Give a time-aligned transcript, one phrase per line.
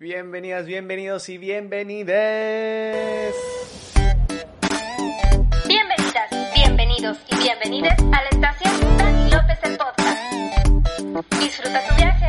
[0.00, 3.34] Bienvenidas, bienvenidos y bienvenides.
[5.66, 11.34] Bienvenidas, bienvenidos y bienvenides a la estación Dani López el Podcast.
[11.40, 12.28] Disfruta tu viaje.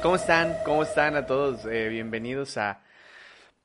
[0.00, 0.54] ¿Cómo están?
[0.64, 1.66] ¿Cómo están a todos?
[1.66, 2.84] Eh, bienvenidos a,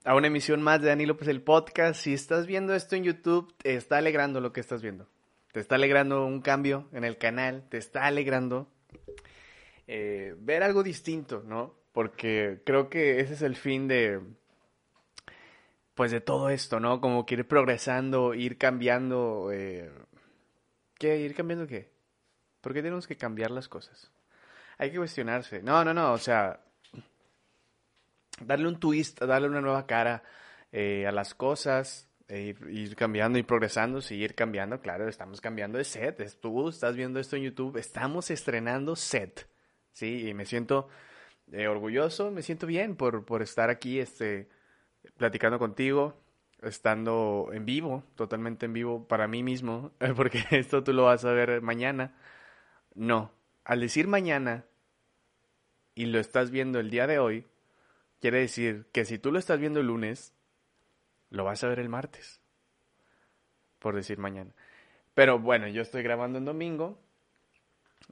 [0.03, 2.01] a una emisión más de Dani López el Podcast.
[2.01, 5.07] Si estás viendo esto en YouTube, te está alegrando lo que estás viendo.
[5.51, 8.67] Te está alegrando un cambio en el canal, te está alegrando
[9.87, 11.75] eh, ver algo distinto, ¿no?
[11.91, 14.19] Porque creo que ese es el fin de,
[15.93, 16.99] pues de todo esto, ¿no?
[16.99, 19.91] Como que ir progresando, ir cambiando, eh,
[20.99, 21.19] ¿qué?
[21.19, 21.89] ¿Ir cambiando qué?
[22.61, 24.11] ¿Por qué tenemos que cambiar las cosas?
[24.77, 25.61] Hay que cuestionarse.
[25.61, 26.59] No, no, no, o sea,
[28.41, 30.23] darle un twist, darle una nueva cara
[30.71, 34.81] eh, a las cosas, e ir, ir, cambiando, ir progresando, seguir cambiando.
[34.81, 36.39] Claro, estamos cambiando de set.
[36.41, 39.47] Tú estás viendo esto en YouTube, estamos estrenando set.
[39.95, 40.89] Sí, y me siento
[41.53, 44.49] eh, orgulloso, me siento bien por, por estar aquí este,
[45.15, 46.21] platicando contigo,
[46.61, 51.31] estando en vivo, totalmente en vivo para mí mismo, porque esto tú lo vas a
[51.31, 52.13] ver mañana.
[52.93, 53.31] No,
[53.63, 54.65] al decir mañana
[55.95, 57.47] y lo estás viendo el día de hoy,
[58.19, 60.33] quiere decir que si tú lo estás viendo el lunes,
[61.29, 62.41] lo vas a ver el martes,
[63.79, 64.51] por decir mañana.
[65.13, 66.99] Pero bueno, yo estoy grabando en domingo,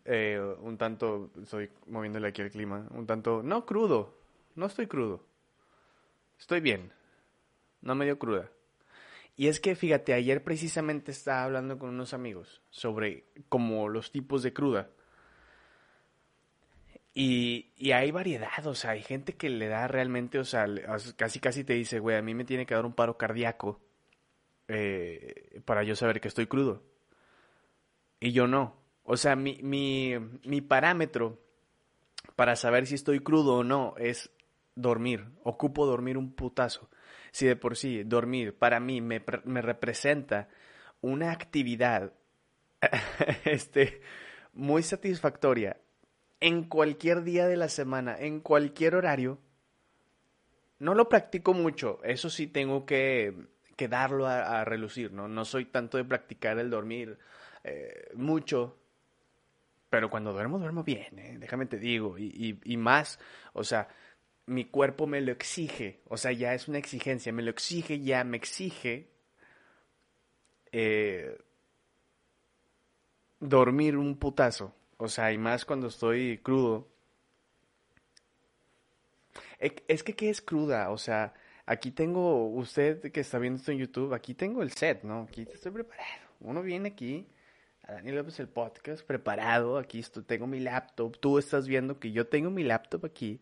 [0.05, 4.17] eh, un tanto, estoy moviéndole aquí el clima, un tanto, no crudo,
[4.55, 5.25] no estoy crudo,
[6.39, 6.91] estoy bien,
[7.81, 8.49] no medio cruda.
[9.35, 14.43] Y es que fíjate, ayer precisamente estaba hablando con unos amigos sobre como los tipos
[14.43, 14.89] de cruda.
[17.15, 20.65] Y, y, hay variedad, o sea, hay gente que le da realmente, o sea,
[21.15, 23.79] casi casi te dice, güey, a mí me tiene que dar un paro cardíaco
[24.67, 26.83] eh, para yo saber que estoy crudo.
[28.19, 28.82] Y yo no.
[29.03, 31.39] O sea, mi, mi, mi parámetro
[32.35, 34.31] para saber si estoy crudo o no es
[34.75, 35.25] dormir.
[35.43, 36.89] Ocupo dormir un putazo.
[37.31, 40.49] Si de por sí dormir para mí me, me representa
[41.01, 42.13] una actividad
[43.45, 44.01] este,
[44.53, 45.77] muy satisfactoria
[46.39, 49.39] en cualquier día de la semana, en cualquier horario,
[50.79, 51.99] no lo practico mucho.
[52.03, 53.33] Eso sí tengo que,
[53.77, 55.29] que darlo a, a, relucir, ¿no?
[55.29, 57.17] No soy tanto de practicar el dormir
[57.63, 58.77] eh, mucho.
[59.93, 61.35] Pero cuando duermo, duermo bien, ¿eh?
[61.37, 62.17] déjame te digo.
[62.17, 63.19] Y, y, más,
[63.53, 63.89] o sea,
[64.47, 66.01] mi cuerpo me lo exige.
[66.07, 67.31] O sea, ya es una exigencia.
[67.31, 69.11] Me lo exige, ya me exige
[70.71, 71.37] eh,
[73.39, 74.73] dormir un putazo.
[74.97, 76.87] O sea, y más cuando estoy crudo.
[79.59, 80.89] Es que, ¿qué es cruda?
[80.89, 81.35] O sea,
[81.67, 85.27] aquí tengo, usted que está viendo esto en YouTube, aquí tengo el set, ¿no?
[85.29, 86.23] Aquí estoy preparado.
[86.39, 87.27] Uno viene aquí,
[87.83, 89.77] a Daniel López el podcast, preparado.
[89.77, 91.17] Aquí estoy, tengo mi laptop.
[91.19, 93.41] Tú estás viendo que yo tengo mi laptop aquí.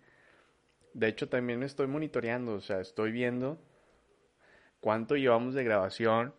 [0.93, 2.55] De hecho, también me estoy monitoreando.
[2.55, 3.59] O sea, estoy viendo
[4.79, 6.33] cuánto llevamos de grabación.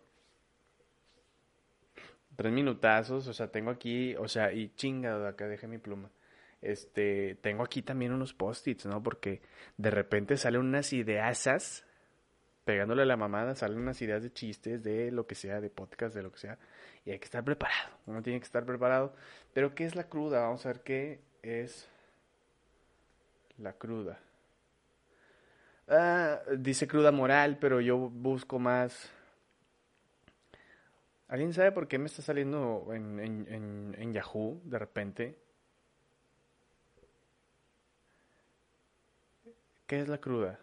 [2.35, 3.27] Tres minutazos.
[3.27, 6.11] O sea, tengo aquí, o sea, y chinga, acá dejé mi pluma.
[6.61, 9.01] Este, tengo aquí también unos post-its, ¿no?
[9.01, 9.41] Porque
[9.77, 11.85] de repente salen unas ideasas,
[12.63, 16.15] pegándole a la mamada, salen unas ideas de chistes, de lo que sea, de podcast,
[16.15, 16.57] de lo que sea.
[17.05, 17.89] Y hay que estar preparado.
[18.05, 19.13] Uno tiene que estar preparado.
[19.53, 20.41] Pero, ¿qué es la cruda?
[20.41, 21.87] Vamos a ver qué es
[23.57, 24.19] la cruda.
[25.87, 29.11] Ah, dice cruda moral, pero yo busco más.
[31.27, 35.37] ¿Alguien sabe por qué me está saliendo en, en, en, en Yahoo de repente?
[39.87, 40.59] ¿Qué es la cruda?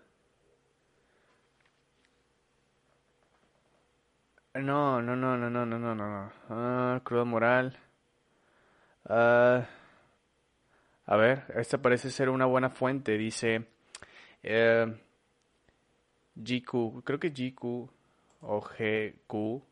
[4.62, 6.32] No, no, no, no, no, no, no, no.
[6.50, 7.78] Ah, cruda moral.
[9.06, 9.66] Ah,
[11.06, 13.16] a ver, esta parece ser una buena fuente.
[13.16, 13.66] Dice
[14.42, 14.86] eh,
[16.34, 17.90] GQ, creo que GQ
[18.42, 19.62] o GQ.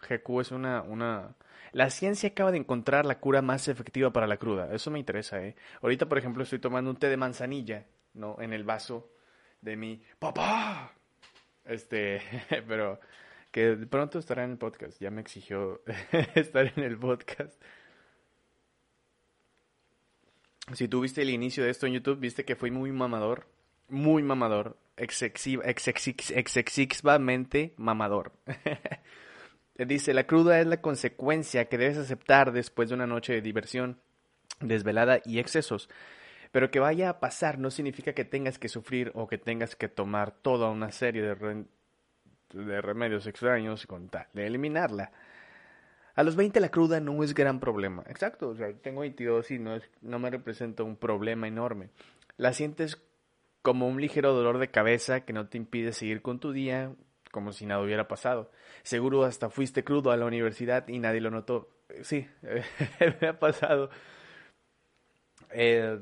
[0.00, 1.34] GQ es una, una...
[1.72, 4.72] La ciencia acaba de encontrar la cura más efectiva para la cruda.
[4.74, 5.56] Eso me interesa, ¿eh?
[5.82, 8.36] Ahorita, por ejemplo, estoy tomando un té de manzanilla, ¿no?
[8.40, 9.10] En el vaso
[9.60, 10.92] de mi papá.
[11.64, 12.20] Este,
[12.66, 12.98] pero
[13.52, 14.98] que pronto estará en el podcast.
[15.00, 15.82] Ya me exigió
[16.34, 17.54] estar en el podcast.
[20.72, 23.46] Si tú viste el inicio de esto en YouTube, viste que fui muy mamador.
[23.88, 24.78] Muy mamador.
[24.96, 28.32] Excesivamente mamador.
[29.74, 34.00] Dice, la cruda es la consecuencia que debes aceptar después de una noche de diversión,
[34.60, 35.90] desvelada y excesos.
[36.52, 39.88] Pero que vaya a pasar no significa que tengas que sufrir o que tengas que
[39.88, 41.64] tomar toda una serie de,
[42.52, 45.12] de remedios extraños con tal de eliminarla.
[46.14, 48.04] A los 20 la cruda no es gran problema.
[48.08, 51.88] Exacto, o sea, tengo 22 y no, no me representa un problema enorme.
[52.36, 53.02] La sientes
[53.62, 56.92] como un ligero dolor de cabeza que no te impide seguir con tu día
[57.32, 58.50] como si nada hubiera pasado.
[58.82, 61.70] Seguro hasta fuiste crudo a la universidad y nadie lo notó.
[62.02, 62.28] Sí,
[63.20, 63.88] me ha pasado.
[65.50, 65.98] Eh,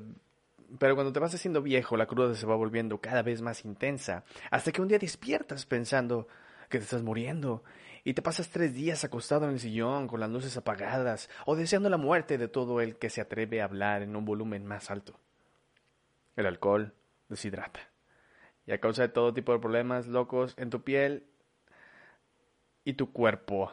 [0.79, 4.25] pero cuando te vas haciendo viejo, la cruda se va volviendo cada vez más intensa,
[4.51, 6.29] hasta que un día despiertas pensando
[6.71, 7.63] que te estás muriendo
[8.05, 11.91] y te pasas tres días acostado en el sillón con las luces apagadas o deseando
[11.91, 15.21] la muerte de todo el que se atreve a hablar en un volumen más alto.
[16.37, 16.95] El alcohol
[17.29, 17.81] deshidrata
[18.67, 21.27] y a causa de todo tipo de problemas locos en tu piel
[22.85, 23.73] y tu cuerpo.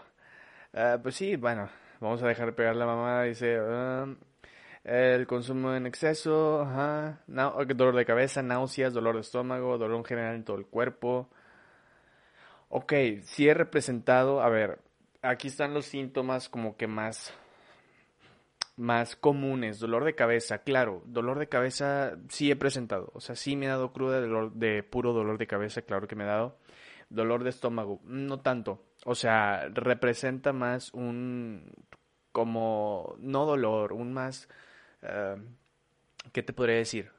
[0.74, 1.70] Ah, pues sí, bueno,
[2.02, 3.58] vamos a dejar de pegar la mamá, dice...
[3.62, 4.08] Ah,
[4.88, 6.66] el consumo en exceso,
[7.28, 11.30] dolor de cabeza, náuseas, dolor de estómago, dolor en general en todo el cuerpo.
[12.70, 12.94] Ok,
[13.24, 14.80] si he representado, a ver,
[15.22, 17.34] aquí están los síntomas como que más
[18.78, 23.56] más comunes, dolor de cabeza, claro, dolor de cabeza sí he presentado, o sea, sí
[23.56, 26.58] me he dado cruda de, de puro dolor de cabeza, claro que me he dado.
[27.10, 31.72] Dolor de estómago, no tanto, o sea, representa más un
[32.32, 34.48] como no dolor, un más
[35.04, 35.40] uh,
[36.34, 37.12] ¿qué te podría decir?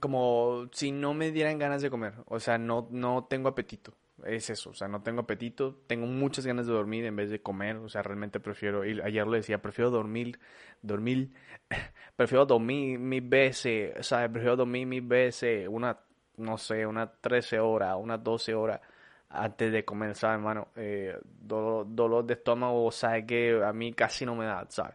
[0.00, 3.94] Como si no me dieran ganas de comer, o sea, no no tengo apetito
[4.26, 7.42] es eso, o sea, no tengo apetito, tengo muchas ganas de dormir en vez de
[7.42, 10.38] comer, o sea, realmente prefiero, y ayer lo decía, prefiero dormir,
[10.82, 11.32] dormir,
[12.16, 15.98] prefiero dormir mil veces, o sea, prefiero dormir mil veces, una,
[16.36, 18.80] no sé, una 13 horas, una 12 horas
[19.28, 24.36] antes de comenzar, hermano, eh, dolor, dolor, de estómago, ¿sabes que A mí casi no
[24.36, 24.94] me da, ¿sabes?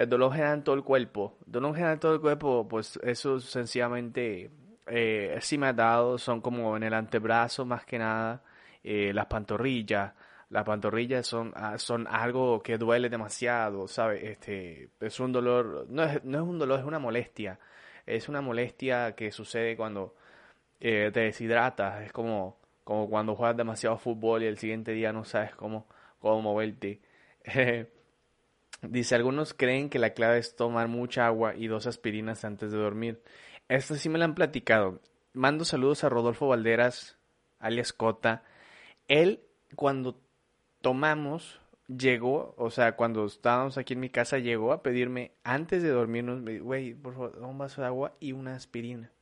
[0.00, 3.38] El dolor general en todo el cuerpo, dolor general en todo el cuerpo, pues eso
[3.38, 4.50] sencillamente
[4.86, 8.42] eh, sí me ha dado son como en el antebrazo más que nada,
[8.82, 10.14] eh, las pantorrillas.
[10.48, 14.24] Las pantorrillas son, ah, son algo que duele demasiado, ¿sabes?
[14.24, 17.58] Este, es un dolor, no es, no es un dolor, es una molestia.
[18.06, 20.14] Es una molestia que sucede cuando
[20.80, 22.04] eh, te deshidratas.
[22.06, 25.86] Es como, como cuando juegas demasiado fútbol y el siguiente día no sabes cómo,
[26.20, 27.02] cómo moverte.
[28.82, 32.78] Dice, algunos creen que la clave es tomar mucha agua y dos aspirinas antes de
[32.78, 33.22] dormir.
[33.68, 35.00] Esta sí me la han platicado.
[35.32, 37.18] Mando saludos a Rodolfo Valderas,
[37.58, 38.42] alias Cota.
[39.06, 39.44] Él,
[39.76, 40.20] cuando
[40.80, 45.90] tomamos, llegó, o sea, cuando estábamos aquí en mi casa, llegó a pedirme, antes de
[45.90, 49.12] dormirnos, güey, por favor, un vaso de agua y una aspirina.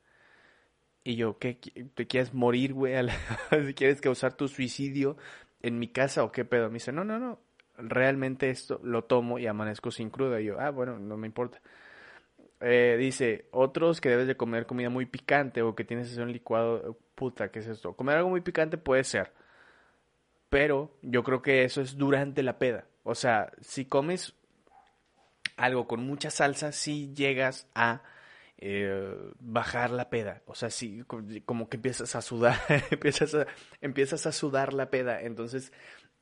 [1.03, 1.55] Y yo, ¿qué?
[1.95, 2.93] ¿Te quieres morir, güey?
[3.75, 5.17] ¿Quieres causar tu suicidio
[5.61, 6.67] en mi casa o qué pedo?
[6.69, 7.39] Me dice, no, no, no,
[7.79, 10.41] realmente esto lo tomo y amanezco sin cruda.
[10.41, 11.61] Y yo, ah, bueno, no me importa.
[12.61, 16.97] Eh, dice, otros que debes de comer comida muy picante o que tienes un licuado,
[17.15, 17.93] puta, ¿qué es esto?
[17.93, 19.31] Comer algo muy picante puede ser,
[20.49, 22.85] pero yo creo que eso es durante la peda.
[23.03, 24.35] O sea, si comes
[25.55, 28.01] algo con mucha salsa, sí llegas a
[28.57, 30.41] eh, bajar la peda.
[30.45, 31.03] O sea, sí,
[31.45, 32.59] como que empiezas a sudar,
[32.91, 33.47] empiezas, a,
[33.79, 35.21] empiezas a sudar la peda.
[35.21, 35.71] Entonces,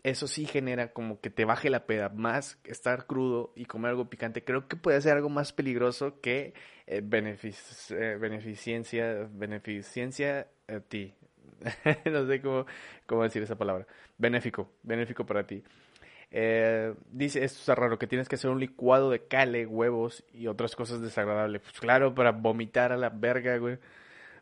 [0.09, 4.09] eso sí genera como que te baje la peda, más estar crudo y comer algo
[4.09, 4.43] picante.
[4.43, 6.53] Creo que puede ser algo más peligroso que
[6.87, 11.13] eh, eh beneficencia, beneficencia a ti.
[12.11, 12.65] no sé cómo,
[13.05, 13.85] cómo decir esa palabra.
[14.17, 15.61] Benéfico, benéfico para ti.
[16.31, 20.47] Eh, dice, esto es raro, que tienes que hacer un licuado de cale, huevos y
[20.47, 21.61] otras cosas desagradables.
[21.61, 23.77] Pues claro, para vomitar a la verga, güey.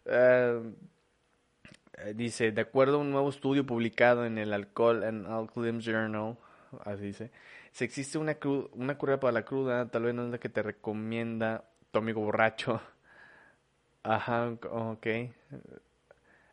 [0.06, 0.76] Uh,
[2.16, 6.38] dice, de acuerdo a un nuevo estudio publicado en el Alcohol and Alcoholism Journal,
[6.84, 7.32] así dice,
[7.72, 8.38] si existe una,
[8.74, 12.22] una cura para la cruda, tal vez no es la que te recomienda tu amigo
[12.22, 12.82] borracho.
[14.04, 15.08] Ajá, ok.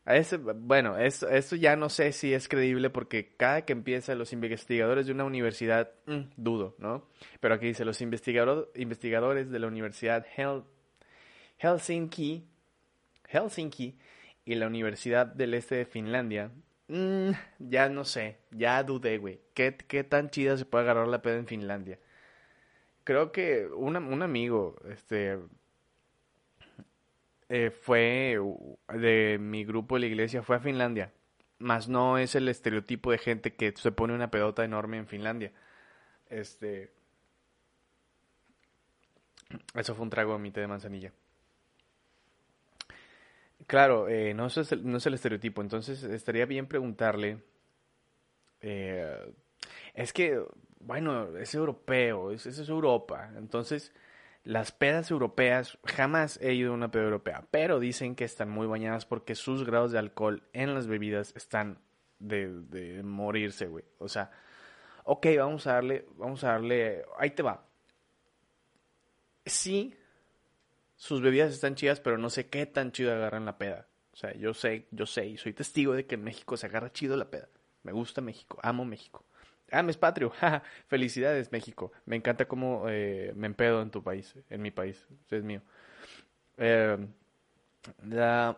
[0.05, 5.07] Ese, bueno, eso ya no sé si es creíble porque cada que empieza los investigadores
[5.07, 7.07] de una universidad, mm, dudo, ¿no?
[7.39, 10.65] Pero aquí dice, los investigador, investigadores de la Universidad Hel
[11.59, 12.45] Helsinki,
[13.29, 13.97] Helsinki
[14.45, 16.51] y la Universidad del Este de Finlandia,
[16.89, 19.41] mm, ya no sé, ya dudé, güey.
[19.55, 21.99] ¿Qué, ¿Qué, tan chida se puede agarrar la peda en Finlandia?
[23.05, 25.39] Creo que un amigo, este,
[27.55, 28.39] eh, fue
[28.95, 31.13] de mi grupo de la iglesia, fue a Finlandia.
[31.59, 35.53] Más no es el estereotipo de gente que se pone una pedota enorme en Finlandia.
[36.31, 36.93] Este.
[39.75, 41.13] Eso fue un trago de mi té de manzanilla.
[43.67, 47.43] Claro, eh, no, es el, no es el estereotipo, entonces estaría bien preguntarle,
[48.61, 49.33] eh,
[49.95, 50.43] es que,
[50.81, 53.93] bueno, es europeo, es, es Europa, entonces
[54.45, 58.67] las pedas europeas, jamás he ido a una peda europea, pero dicen que están muy
[58.67, 61.79] bañadas porque sus grados de alcohol en las bebidas están
[62.19, 63.85] de, de morirse, güey.
[63.99, 64.31] O sea,
[65.05, 67.65] ok, vamos a darle, vamos a darle, ahí te va.
[69.47, 69.95] Sí,
[71.03, 73.89] sus bebidas están chidas, pero no sé qué tan chido agarran la peda.
[74.13, 76.93] O sea, yo sé, yo sé, y soy testigo de que en México se agarra
[76.93, 77.49] chido la peda.
[77.83, 79.25] Me gusta México, amo México.
[79.73, 80.33] Ah, me es patrio.
[80.87, 81.91] Felicidades, México.
[82.07, 85.05] Me encanta cómo eh, me empedo en tu país, en mi país.
[85.29, 85.61] Es mío.
[86.57, 86.97] Eh,
[88.09, 88.57] la...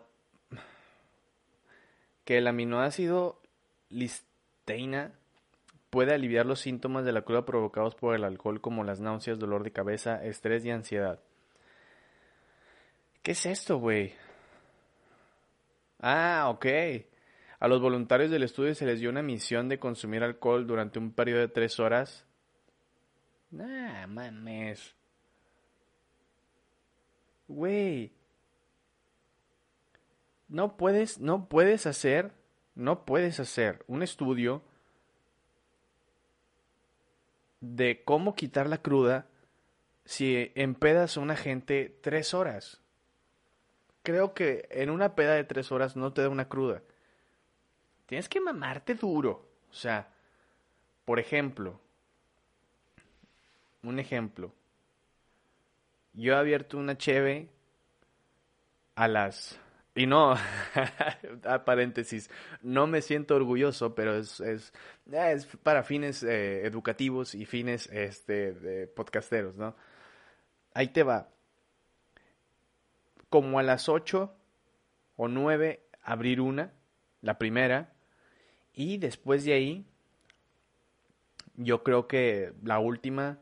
[2.25, 3.41] Que el aminoácido
[3.89, 5.13] listeína
[5.89, 9.63] puede aliviar los síntomas de la cruda provocados por el alcohol como las náuseas, dolor
[9.63, 11.19] de cabeza, estrés y ansiedad.
[13.25, 14.13] ¿Qué es esto, güey?
[15.99, 16.67] Ah, ok.
[17.59, 21.11] A los voluntarios del estudio se les dio una misión de consumir alcohol durante un
[21.11, 22.23] periodo de tres horas.
[23.49, 24.93] Nah, mames.
[27.47, 28.13] Güey.
[30.47, 32.31] No puedes, no puedes hacer,
[32.75, 34.61] no puedes hacer un estudio
[37.59, 39.25] de cómo quitar la cruda
[40.03, 42.84] si empedas a una gente tres horas.
[44.05, 46.83] Creo que en una peda de tres horas no te da una cruda.
[48.05, 49.49] Tienes que mamarte duro.
[49.71, 50.07] O sea,
[51.05, 51.79] por ejemplo,
[53.81, 54.53] un ejemplo.
[56.13, 57.49] Yo he abierto una cheve
[58.93, 59.59] a las...
[59.95, 60.35] Y no,
[61.45, 62.29] a paréntesis,
[62.61, 64.71] no me siento orgulloso, pero es, es,
[65.11, 69.75] es para fines eh, educativos y fines este, de podcasteros, ¿no?
[70.75, 71.29] Ahí te va.
[73.29, 74.33] Como a las 8
[75.17, 76.73] o 9 abrir una,
[77.21, 77.93] la primera,
[78.73, 79.85] y después de ahí,
[81.55, 83.39] yo creo que la última,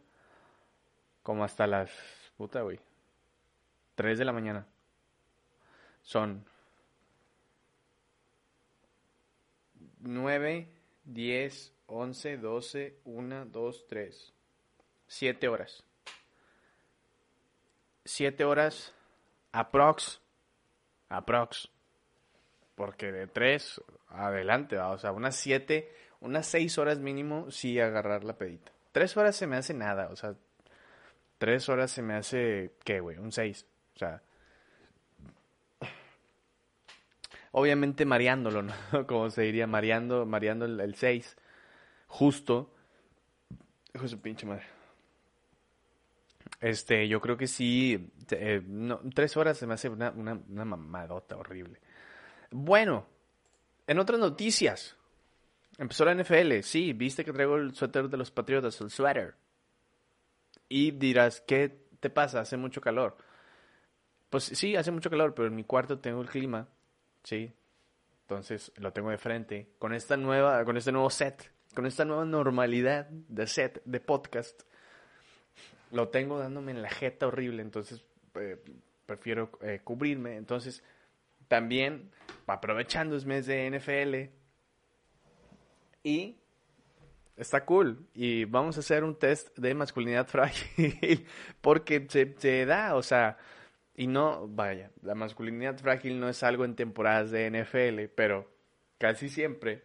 [1.24, 1.92] como hasta las,
[2.38, 2.80] puta, güey,
[3.96, 4.68] 3 de la mañana,
[6.04, 6.46] son
[10.00, 10.68] 9,
[11.06, 14.34] 10, 11, 12, 1, 2, 3,
[15.08, 15.84] 7 horas.
[18.06, 18.94] 7 horas
[19.54, 20.20] aprox,
[21.08, 21.70] aprox,
[22.76, 24.90] porque de 3 adelante, ¿va?
[24.90, 28.72] o sea, unas 7, unas 6 horas mínimo sí agarrar la pedita.
[28.92, 30.36] 3 horas se me hace nada, o sea,
[31.38, 33.18] 3 horas se me hace, ¿qué, güey?
[33.18, 34.22] Un 6, o sea,
[37.52, 38.74] obviamente mareándolo, ¿no?
[39.08, 41.38] Como se diría, mareando, mareando el 6,
[42.08, 42.74] justo,
[43.94, 44.66] hijo de pinche madre.
[46.64, 50.64] Este, yo creo que sí, eh, no, tres horas se me hace una, una, una
[50.64, 51.82] mamadota horrible.
[52.52, 53.06] Bueno,
[53.86, 54.96] en otras noticias,
[55.78, 56.62] empezó la NFL.
[56.62, 59.36] Sí, viste que traigo el suéter de los Patriotas, el suéter.
[60.70, 62.40] Y dirás, ¿qué te pasa?
[62.40, 63.18] Hace mucho calor.
[64.30, 66.70] Pues sí, hace mucho calor, pero en mi cuarto tengo el clima,
[67.24, 67.52] sí.
[68.22, 72.24] Entonces lo tengo de frente con esta nueva, con este nuevo set, con esta nueva
[72.24, 74.64] normalidad de set de podcast.
[75.94, 78.04] Lo tengo dándome en la jeta horrible, entonces
[78.36, 78.58] eh,
[79.06, 80.38] prefiero eh, cubrirme.
[80.38, 80.84] Entonces
[81.48, 82.10] también
[82.48, 84.34] aprovechando es mes de NFL.
[86.04, 86.36] Y
[87.38, 88.08] está cool.
[88.16, 91.28] Y vamos a hacer un test de masculinidad frágil.
[91.62, 93.38] Porque se, se, da, o sea.
[93.96, 98.52] Y no, vaya, la masculinidad frágil no es algo en temporadas de NFL, pero
[98.98, 99.84] casi siempre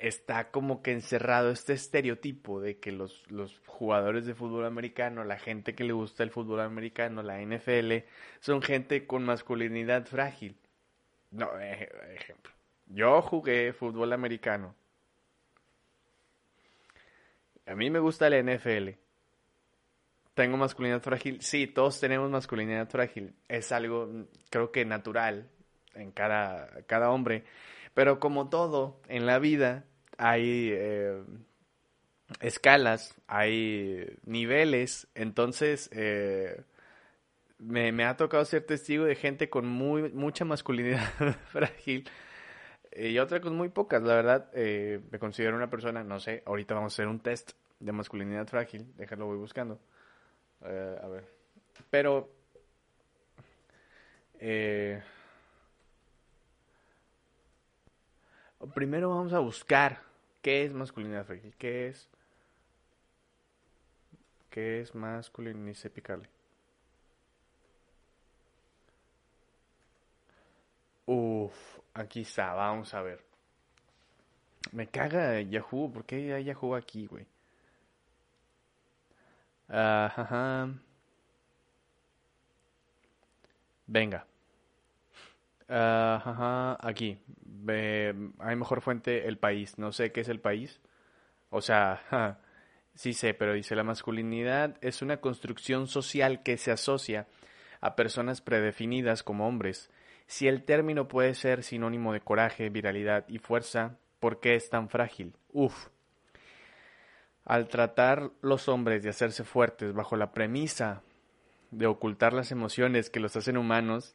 [0.00, 5.38] está como que encerrado este estereotipo de que los, los, jugadores de fútbol americano, la
[5.38, 8.04] gente que le gusta el fútbol americano, la NFL,
[8.38, 10.56] son gente con masculinidad frágil.
[11.32, 12.52] No, ejemplo.
[12.86, 14.74] Yo jugué fútbol americano.
[17.66, 18.90] A mí me gusta la NFL.
[20.34, 21.40] ¿Tengo masculinidad frágil?
[21.42, 23.34] Sí, todos tenemos masculinidad frágil.
[23.48, 25.50] Es algo, creo que natural
[25.94, 27.44] en cada, cada hombre.
[27.94, 29.84] Pero como todo en la vida,
[30.18, 31.22] hay eh,
[32.40, 35.08] escalas, hay niveles.
[35.14, 36.62] Entonces, eh,
[37.58, 41.08] me, me, ha tocado ser testigo de gente con muy, mucha masculinidad
[41.52, 42.08] frágil
[42.94, 44.02] y otra con muy pocas.
[44.02, 47.52] La verdad, eh, me considero una persona, no sé, ahorita vamos a hacer un test
[47.80, 48.92] de masculinidad frágil.
[48.96, 49.80] Déjalo, voy buscando.
[50.64, 51.24] Eh, a ver.
[51.90, 52.30] Pero...
[54.38, 55.00] Eh,
[58.74, 60.02] primero vamos a buscar
[60.42, 61.54] qué es masculinidad frágil.
[61.58, 62.08] ¿Qué es?
[64.50, 66.28] ¿Qué es masculinidad picarle?
[71.06, 73.20] Uf, aquí está, vamos a ver.
[74.72, 77.26] Me caga Yahoo, ¿por qué hay Yahoo aquí, güey?
[79.68, 80.68] Ajá.
[83.86, 84.26] Venga.
[85.74, 87.18] Ah, ajá, aquí.
[87.66, 89.78] Hay mejor fuente el país.
[89.78, 90.80] No sé qué es el país.
[91.48, 92.40] O sea, ja,
[92.94, 97.26] sí sé, pero dice la masculinidad es una construcción social que se asocia
[97.80, 99.90] a personas predefinidas como hombres.
[100.26, 104.90] Si el término puede ser sinónimo de coraje, viralidad y fuerza, ¿por qué es tan
[104.90, 105.34] frágil?
[105.52, 105.88] Uf.
[107.46, 111.02] Al tratar los hombres de hacerse fuertes bajo la premisa
[111.70, 114.14] de ocultar las emociones que los hacen humanos,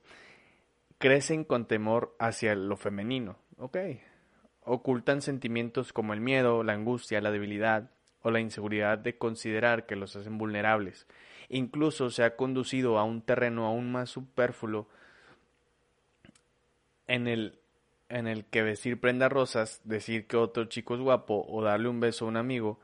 [0.98, 3.38] crecen con temor hacia lo femenino.
[3.58, 3.78] Ok.
[4.62, 9.96] Ocultan sentimientos como el miedo, la angustia, la debilidad o la inseguridad de considerar que
[9.96, 11.08] los hacen vulnerables.
[11.50, 14.88] Incluso se ha conducido a un terreno aún más superfluo
[17.08, 17.60] en el,
[18.10, 22.02] en el que vestir prendas rosas, decir que otro chico es guapo o darle un
[22.02, 22.80] beso a un amigo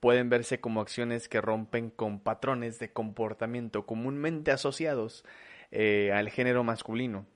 [0.00, 5.24] pueden verse como acciones que rompen con patrones de comportamiento comúnmente asociados
[5.70, 7.26] eh, al género masculino.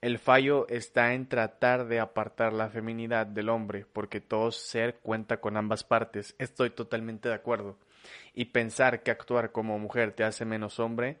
[0.00, 5.40] El fallo está en tratar de apartar la feminidad del hombre, porque todo ser cuenta
[5.40, 6.34] con ambas partes.
[6.38, 7.76] Estoy totalmente de acuerdo.
[8.32, 11.18] Y pensar que actuar como mujer te hace menos hombre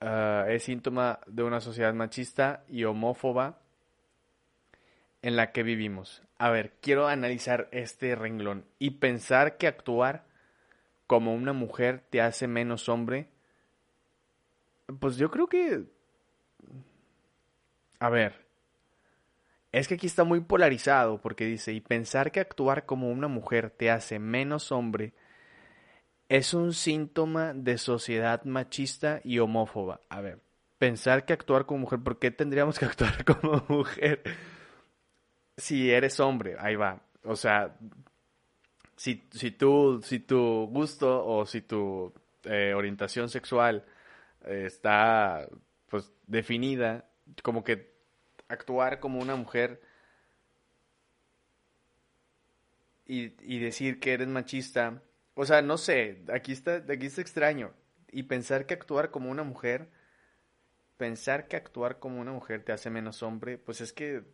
[0.00, 3.58] ah, es síntoma de una sociedad machista y homófoba
[5.20, 6.22] en la que vivimos.
[6.38, 10.24] A ver, quiero analizar este renglón y pensar que actuar
[11.06, 13.28] como una mujer te hace menos hombre.
[14.98, 15.99] Pues yo creo que...
[18.00, 18.46] A ver.
[19.72, 23.70] Es que aquí está muy polarizado porque dice, y pensar que actuar como una mujer
[23.70, 25.12] te hace menos hombre
[26.28, 30.00] es un síntoma de sociedad machista y homófoba.
[30.08, 30.40] A ver,
[30.78, 34.22] pensar que actuar como mujer, ¿por qué tendríamos que actuar como mujer?
[35.56, 37.02] si eres hombre, ahí va.
[37.24, 37.76] O sea,
[38.96, 42.12] si, si, tú, si tu gusto o si tu
[42.44, 43.84] eh, orientación sexual
[44.42, 45.46] está
[45.88, 47.04] pues definida,
[47.42, 47.89] como que
[48.50, 49.80] actuar como una mujer
[53.06, 55.02] y, y decir que eres machista,
[55.34, 57.72] o sea, no sé, aquí está, aquí está extraño.
[58.12, 59.88] Y pensar que actuar como una mujer,
[60.96, 64.24] pensar que actuar como una mujer te hace menos hombre, pues es que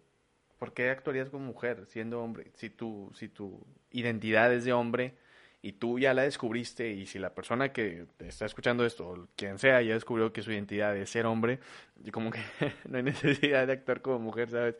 [0.58, 2.50] ¿Por qué actuarías como mujer siendo hombre?
[2.54, 5.14] Si tu, si tu identidad es de hombre
[5.62, 9.58] y tú ya la descubriste y si la persona que está escuchando esto, o quien
[9.58, 11.58] sea, ya descubrió que su identidad es ser hombre,
[12.04, 12.40] y como que
[12.88, 14.76] no hay necesidad de actuar como mujer, ¿sabes?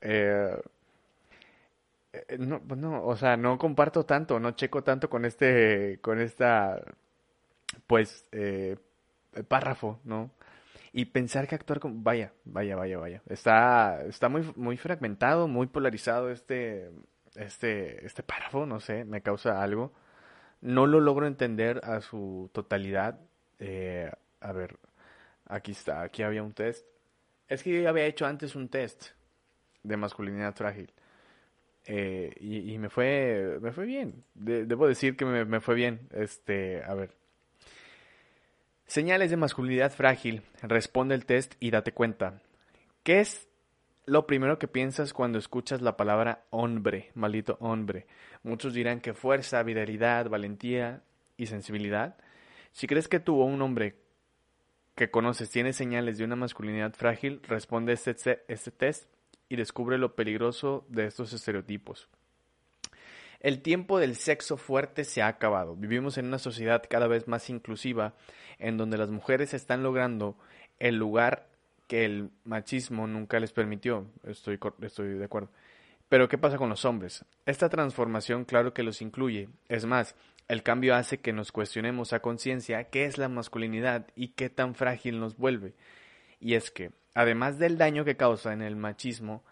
[0.00, 0.56] Eh,
[2.12, 6.20] eh, no, pues no, o sea, no comparto tanto, no checo tanto con este, con
[6.20, 6.82] esta,
[7.86, 8.76] pues, eh,
[9.48, 10.30] párrafo, ¿no?
[10.92, 12.02] Y pensar que actuar como...
[12.02, 13.22] Vaya, vaya, vaya, vaya.
[13.28, 16.90] Está, está muy, muy fragmentado, muy polarizado este,
[17.34, 19.92] este, este párrafo, no sé, me causa algo.
[20.60, 23.20] No lo logro entender a su totalidad.
[23.58, 24.76] Eh, a ver,
[25.46, 26.86] aquí está, aquí había un test.
[27.48, 29.08] Es que yo había hecho antes un test
[29.82, 30.92] de masculinidad frágil.
[31.86, 34.24] Eh, y, y, me fue, me fue bien.
[34.34, 36.08] De, debo decir que me, me fue bien.
[36.12, 37.14] Este, a ver,
[38.90, 40.42] Señales de masculinidad frágil.
[40.62, 42.42] Responde el test y date cuenta.
[43.04, 43.46] ¿Qué es
[44.10, 48.08] lo primero que piensas cuando escuchas la palabra hombre, maldito hombre?
[48.42, 51.04] Muchos dirán que fuerza, viralidad, valentía
[51.36, 52.16] y sensibilidad.
[52.72, 53.94] Si crees que tú o un hombre
[54.96, 59.08] que conoces tiene señales de una masculinidad frágil, responde este, este test
[59.48, 62.08] y descubre lo peligroso de estos estereotipos.
[63.38, 65.76] El tiempo del sexo fuerte se ha acabado.
[65.76, 68.14] Vivimos en una sociedad cada vez más inclusiva,
[68.58, 70.36] en donde las mujeres están logrando
[70.80, 71.49] el lugar
[71.90, 74.06] que el machismo nunca les permitió.
[74.22, 75.50] Estoy, estoy de acuerdo.
[76.08, 77.24] Pero ¿qué pasa con los hombres?
[77.46, 79.48] Esta transformación claro que los incluye.
[79.68, 80.14] Es más,
[80.46, 84.76] el cambio hace que nos cuestionemos a conciencia qué es la masculinidad y qué tan
[84.76, 85.74] frágil nos vuelve.
[86.38, 89.42] Y es que, además del daño que causa en el machismo,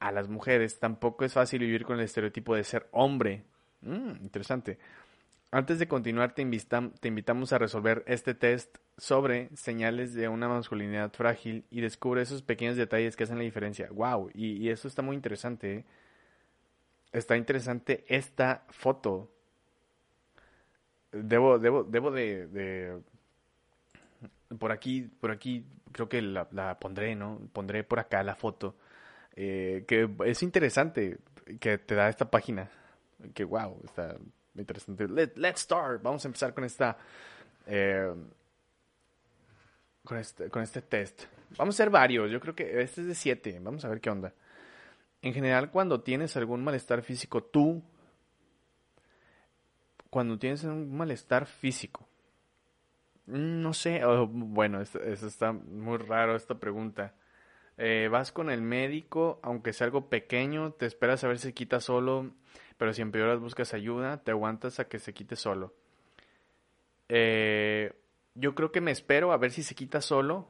[0.00, 3.44] a las mujeres, tampoco es fácil vivir con el estereotipo de ser hombre.
[3.82, 4.78] Mm, interesante.
[5.54, 11.12] Antes de continuar, te, te, invitamos a resolver este test sobre señales de una masculinidad
[11.12, 13.88] frágil y descubre esos pequeños detalles que hacen la diferencia.
[13.92, 14.32] ¡Wow!
[14.34, 15.74] Y, eso está muy interesante.
[15.74, 15.84] ¿eh?
[17.12, 19.30] Está interesante esta foto.
[21.12, 23.00] Debo, debo, debo de, de
[24.58, 27.38] por aquí, por aquí, creo que la, la pondré, ¿no?
[27.52, 28.74] Pondré por acá la foto
[29.36, 31.18] eh, que es interesante
[31.60, 32.68] que te da esta página.
[33.34, 34.16] Que wow, está
[34.56, 35.08] interesante.
[35.08, 36.02] Let, let's start.
[36.02, 36.96] Vamos a empezar con esta.
[37.66, 38.12] Eh,
[40.04, 41.24] con, este, con este test.
[41.56, 42.30] Vamos a hacer varios.
[42.30, 43.60] Yo creo que este es de 7.
[43.62, 44.32] Vamos a ver qué onda.
[45.22, 47.82] En general, cuando tienes algún malestar físico, tú.
[50.10, 52.06] Cuando tienes un malestar físico,
[53.26, 57.14] no sé, bueno, eso, está muy raro esta pregunta.
[57.78, 61.80] Eh, vas con el médico, aunque sea algo pequeño, te esperas a ver si quita
[61.80, 62.32] solo,
[62.76, 65.74] pero si empeoras buscas ayuda, te aguantas a que se quite solo.
[67.08, 67.92] Eh,
[68.34, 70.48] yo creo que me espero a ver si se quita solo,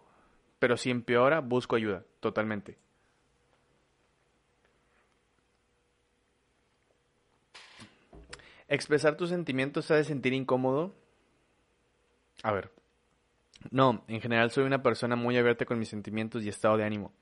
[0.58, 2.78] pero si empeora, busco ayuda, totalmente.
[8.68, 10.94] Expresar tus sentimientos te hace sentir incómodo.
[12.42, 12.70] A ver.
[13.70, 17.12] No, en general soy una persona muy abierta con mis sentimientos y estado de ánimo.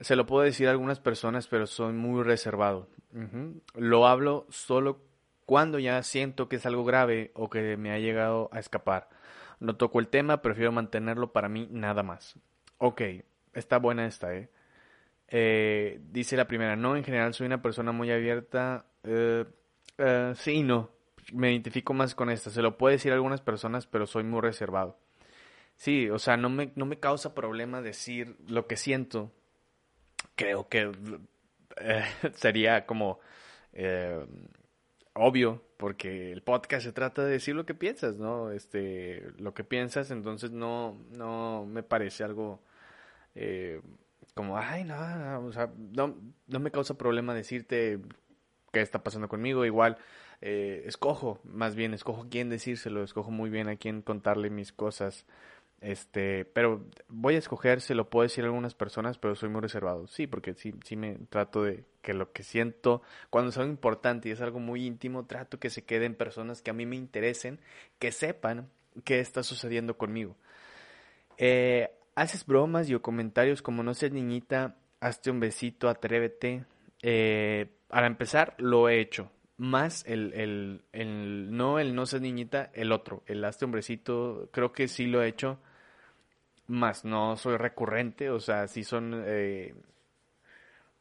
[0.00, 2.88] Se lo puedo decir a algunas personas, pero soy muy reservado.
[3.74, 5.00] Lo hablo solo
[5.46, 9.08] cuando ya siento que es algo grave o que me ha llegado a escapar.
[9.60, 12.38] No toco el tema, prefiero mantenerlo para mí nada más.
[12.78, 13.02] Ok,
[13.52, 14.50] está buena esta, ¿eh?
[15.28, 18.86] eh dice la primera, no, en general soy una persona muy abierta.
[19.04, 19.44] Eh,
[19.98, 20.90] eh, sí no.
[21.32, 22.50] Me identifico más con esta.
[22.50, 24.98] Se lo puedo decir a algunas personas, pero soy muy reservado.
[25.76, 29.32] Sí, o sea, no me, no me causa problema decir lo que siento.
[30.36, 30.92] Creo que
[31.80, 33.20] eh, sería como
[33.72, 34.26] eh,
[35.14, 38.50] obvio, porque el podcast se trata de decir lo que piensas, ¿no?
[38.50, 42.62] Este, lo que piensas, entonces no, no me parece algo
[44.34, 44.96] como, ay, no,
[45.46, 46.16] o sea, no,
[46.46, 48.00] no me causa problema decirte
[48.72, 49.64] qué está pasando conmigo.
[49.64, 49.98] Igual
[50.40, 55.26] eh, escojo, más bien escojo quién decírselo, escojo muy bien a quién contarle mis cosas.
[55.84, 59.60] Este, pero voy a escoger, se lo puedo decir a algunas personas, pero soy muy
[59.60, 60.06] reservado.
[60.06, 64.30] Sí, porque sí, sí me trato de que lo que siento, cuando es algo importante
[64.30, 67.60] y es algo muy íntimo, trato que se queden personas que a mí me interesen,
[67.98, 68.70] que sepan
[69.04, 70.36] qué está sucediendo conmigo.
[71.36, 76.64] Eh, haces bromas y o comentarios como no seas niñita, hazte un besito, atrévete.
[77.02, 79.30] Eh, para empezar, lo he hecho.
[79.58, 84.72] Más el, el, el, no el no ser niñita, el otro, el hazte hombrecito, creo
[84.72, 85.58] que sí lo he hecho.
[86.66, 89.22] Más no soy recurrente, o sea, sí son...
[89.26, 89.74] Eh,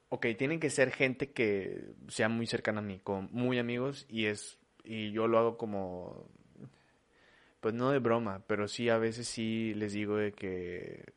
[0.10, 4.26] ok, tienen que ser gente que sea muy cercana a mí, como muy amigos, y
[4.26, 6.28] es y yo lo hago como
[7.62, 11.13] pues no de broma, pero sí a veces sí les digo de que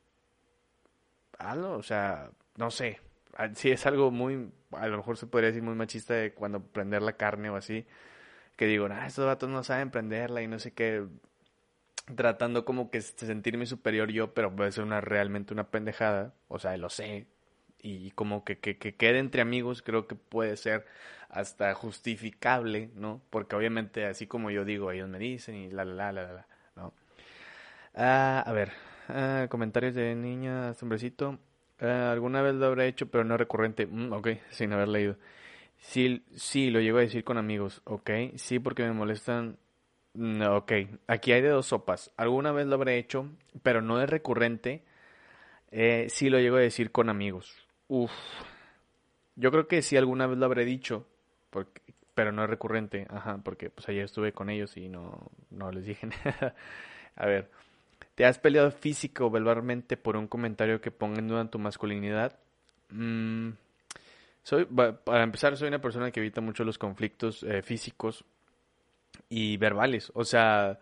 [1.39, 3.01] algo, o sea, no sé,
[3.39, 6.61] Ah, sí es algo muy, a lo mejor se podría decir muy machista de cuando
[6.63, 7.87] prender la carne o así,
[8.57, 11.05] que digo, ah, estos vatos no saben prenderla y no sé qué,
[12.15, 16.77] tratando como que sentirme superior yo, pero puede ser una realmente una pendejada, o sea,
[16.77, 17.27] lo sé,
[17.81, 20.87] y como que, que, que quede entre amigos creo que puede ser
[21.29, 23.21] hasta justificable, ¿no?
[23.31, 26.47] Porque obviamente así como yo digo, ellos me dicen y la, la, la, la, la,
[26.77, 26.93] ¿no?
[27.95, 28.73] Ah, a ver,
[29.09, 31.39] ah, comentarios de niña, hombrecito.
[31.81, 33.87] Eh, alguna vez lo habré hecho, pero no recurrente.
[33.87, 35.17] Mm, ok, sin haber leído.
[35.79, 37.83] Sí, sí, lo llego a decir con amigos.
[37.85, 39.59] Ok, sí, porque me molestan.
[40.17, 40.73] Mm, ok,
[41.07, 42.11] aquí hay de dos sopas.
[42.17, 43.29] Alguna vez lo habré hecho,
[43.63, 44.83] pero no es recurrente.
[45.71, 47.55] Eh, sí lo llego a decir con amigos.
[47.89, 48.11] Uf.
[49.37, 51.07] Yo creo que sí alguna vez lo habré dicho,
[51.51, 51.83] porque,
[52.15, 53.07] pero no es recurrente.
[53.11, 56.55] Ajá, porque pues ayer estuve con ellos y no, no les dije nada.
[57.15, 57.51] a ver.
[58.15, 62.39] ¿Te has peleado físico o verbalmente por un comentario que ponga en duda tu masculinidad?
[62.89, 63.51] Mm,
[64.43, 68.25] soy, para empezar, soy una persona que evita mucho los conflictos eh, físicos
[69.29, 70.11] y verbales.
[70.15, 70.81] O sea,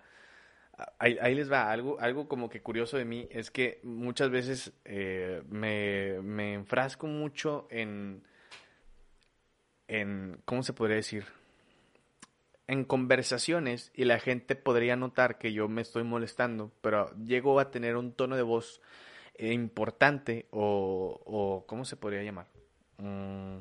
[0.99, 5.43] ahí, les va algo, algo como que curioso de mí es que muchas veces eh,
[5.49, 8.23] me, me enfrasco mucho en,
[9.89, 11.25] en, ¿cómo se podría decir?
[12.67, 17.71] en conversaciones y la gente podría notar que yo me estoy molestando, pero llego a
[17.71, 18.81] tener un tono de voz
[19.35, 22.47] eh, importante o, o, ¿cómo se podría llamar?
[22.99, 23.59] Mm,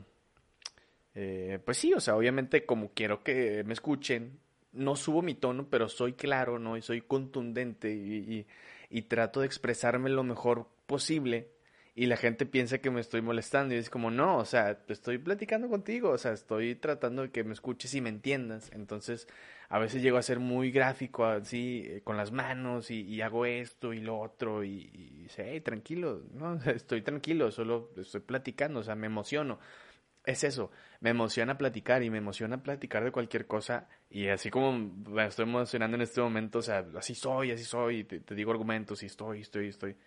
[1.15, 4.39] eh, pues sí, o sea, obviamente como quiero que me escuchen,
[4.73, 6.77] no subo mi tono, pero soy claro, ¿no?
[6.77, 8.45] Y soy contundente y,
[8.89, 11.53] y trato de expresarme lo mejor posible
[11.95, 15.19] y la gente piensa que me estoy molestando y es como, no, o sea, estoy
[15.19, 18.71] platicando contigo, o sea, estoy tratando de que me escuches y me entiendas.
[18.73, 19.27] Entonces,
[19.69, 23.93] a veces llego a ser muy gráfico así, eh, con las manos y, hago esto
[23.93, 28.83] y lo otro y, y dice, hey, tranquilo, no, estoy tranquilo, solo estoy platicando, o
[28.83, 29.59] sea, me emociono.
[30.25, 34.71] Es eso, me emociona platicar y me emociona platicar de cualquier cosa y así como
[34.71, 38.51] me estoy emocionando en este momento, o sea, así soy, así soy, te, te digo
[38.51, 39.97] argumentos y estoy, estoy, estoy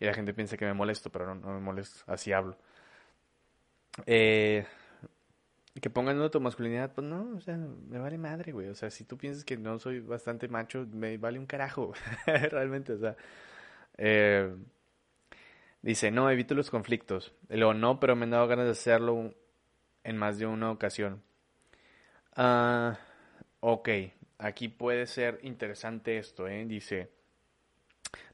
[0.00, 2.56] y la gente piensa que me molesto, pero no, me molesto, así hablo.
[4.04, 4.64] Eh,
[5.80, 8.68] que pongan tu masculinidad, pues no, o sea, me vale madre, güey.
[8.68, 11.92] O sea, si tú piensas que no soy bastante macho, me vale un carajo,
[12.26, 13.16] realmente, o sea.
[13.98, 14.54] Eh,
[15.82, 17.34] dice, no, evito los conflictos.
[17.48, 19.34] Luego, no, pero me han dado ganas de hacerlo
[20.06, 21.20] en más de una ocasión.
[22.36, 22.96] Ah,
[23.60, 23.88] ok,
[24.38, 26.64] aquí puede ser interesante esto, ¿eh?
[26.64, 27.10] Dice,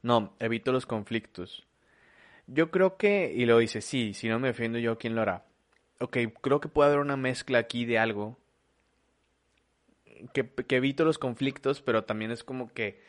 [0.03, 1.65] no, evito los conflictos.
[2.45, 5.45] Yo creo que, y lo dice, sí, si no me defiendo yo, ¿quién lo hará?
[5.99, 8.37] Ok, creo que puede haber una mezcla aquí de algo
[10.31, 13.01] que evito los conflictos, pero también es como que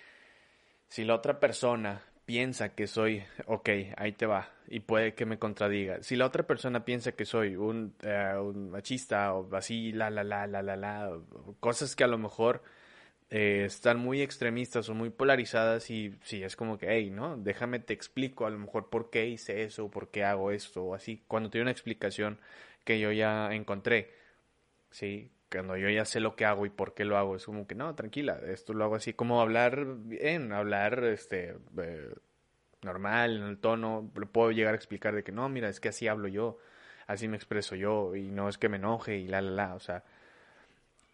[0.89, 5.39] si la otra persona piensa que soy, ok, ahí te va, y puede que me
[5.39, 6.03] contradiga.
[6.03, 10.25] Si la otra persona piensa que soy un, eh, un machista o así, la, la,
[10.25, 11.19] la, la, la, la,
[11.61, 12.63] cosas que a lo mejor
[13.31, 17.37] eh, están muy extremistas o muy polarizadas y sí, es como que, hey, ¿no?
[17.37, 20.95] Déjame te explico a lo mejor por qué hice eso, por qué hago esto, o
[20.95, 22.39] así, cuando tiene una explicación
[22.85, 24.13] que yo ya encontré,
[24.91, 25.31] ¿sí?
[25.51, 27.75] Cuando yo ya sé lo que hago y por qué lo hago, es como que,
[27.75, 32.15] no, tranquila, esto lo hago así, como hablar bien, hablar, este, eh,
[32.83, 36.09] normal, en el tono, puedo llegar a explicar de que, no, mira, es que así
[36.09, 36.59] hablo yo,
[37.07, 39.81] así me expreso yo, y no es que me enoje y la, la, la, o
[39.81, 40.05] sea,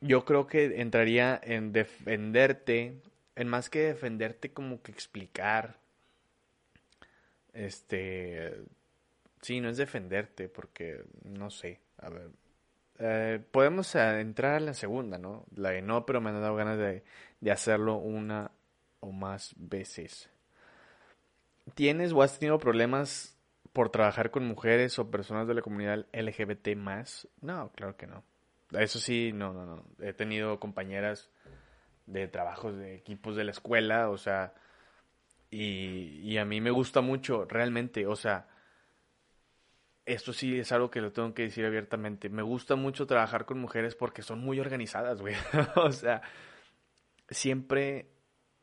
[0.01, 3.01] yo creo que entraría en defenderte,
[3.37, 5.79] en más que defenderte, como que explicar,
[7.53, 8.55] este,
[9.43, 12.31] sí, no es defenderte, porque, no sé, a ver,
[13.01, 15.47] eh, podemos entrar a la segunda, ¿no?
[15.57, 17.03] La de no, pero me han dado ganas de,
[17.41, 18.51] de hacerlo una
[19.01, 20.29] o más veces.
[21.75, 23.39] ¿Tienes o has tenido problemas
[23.73, 27.27] por trabajar con mujeres o personas de la comunidad LGBT más?
[27.41, 28.23] No, claro que no.
[28.73, 29.85] Eso sí, no, no, no.
[30.01, 31.31] He tenido compañeras
[32.07, 34.53] de trabajos de equipos de la escuela, o sea,
[35.51, 38.47] y a mí me gusta mucho, realmente, o sea,
[40.13, 42.29] esto sí es algo que lo tengo que decir abiertamente.
[42.29, 45.35] Me gusta mucho trabajar con mujeres porque son muy organizadas, güey.
[45.77, 46.23] o sea,
[47.29, 48.11] siempre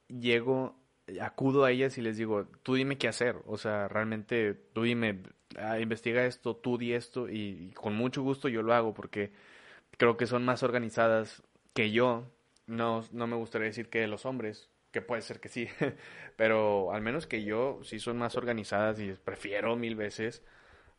[0.07, 0.75] llego,
[1.21, 3.37] acudo a ellas y les digo, tú dime qué hacer.
[3.45, 5.23] O sea, realmente tú dime,
[5.57, 9.31] ah, investiga esto, tú di esto y, y, con mucho gusto yo lo hago porque
[9.97, 12.31] creo que son más organizadas que yo.
[12.67, 15.67] No, no me gustaría decir que los hombres, que puede ser que sí,
[16.35, 20.43] pero al menos que yo sí son más organizadas y prefiero mil veces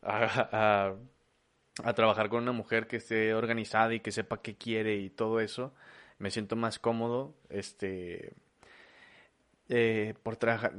[0.03, 0.95] a,
[1.95, 5.73] trabajar con una mujer que esté organizada y que sepa qué quiere y todo eso,
[6.19, 8.33] me siento más cómodo, este,
[9.69, 10.75] eh, por trabajar,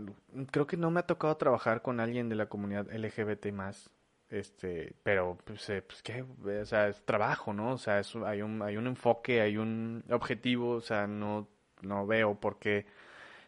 [0.52, 3.92] creo que no me ha tocado trabajar con alguien de la comunidad LGBT más,
[4.30, 7.74] este, pero pues, eh, pues qué, o sea, es trabajo, ¿no?
[7.74, 11.48] O sea, es, hay un, hay un enfoque, hay un objetivo, o sea, no,
[11.82, 12.86] no veo por qué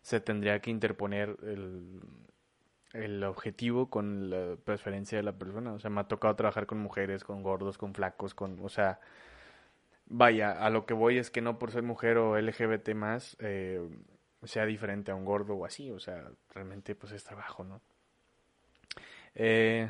[0.01, 2.01] se tendría que interponer el,
[2.93, 5.73] el objetivo con la preferencia de la persona.
[5.73, 8.99] O sea, me ha tocado trabajar con mujeres, con gordos, con flacos, con, o sea,
[10.08, 13.82] vaya, a lo que voy es que no por ser mujer o LGBT más eh,
[14.43, 15.91] sea diferente a un gordo o así.
[15.91, 17.82] O sea, realmente pues es trabajo, ¿no?
[19.36, 19.89] Eh,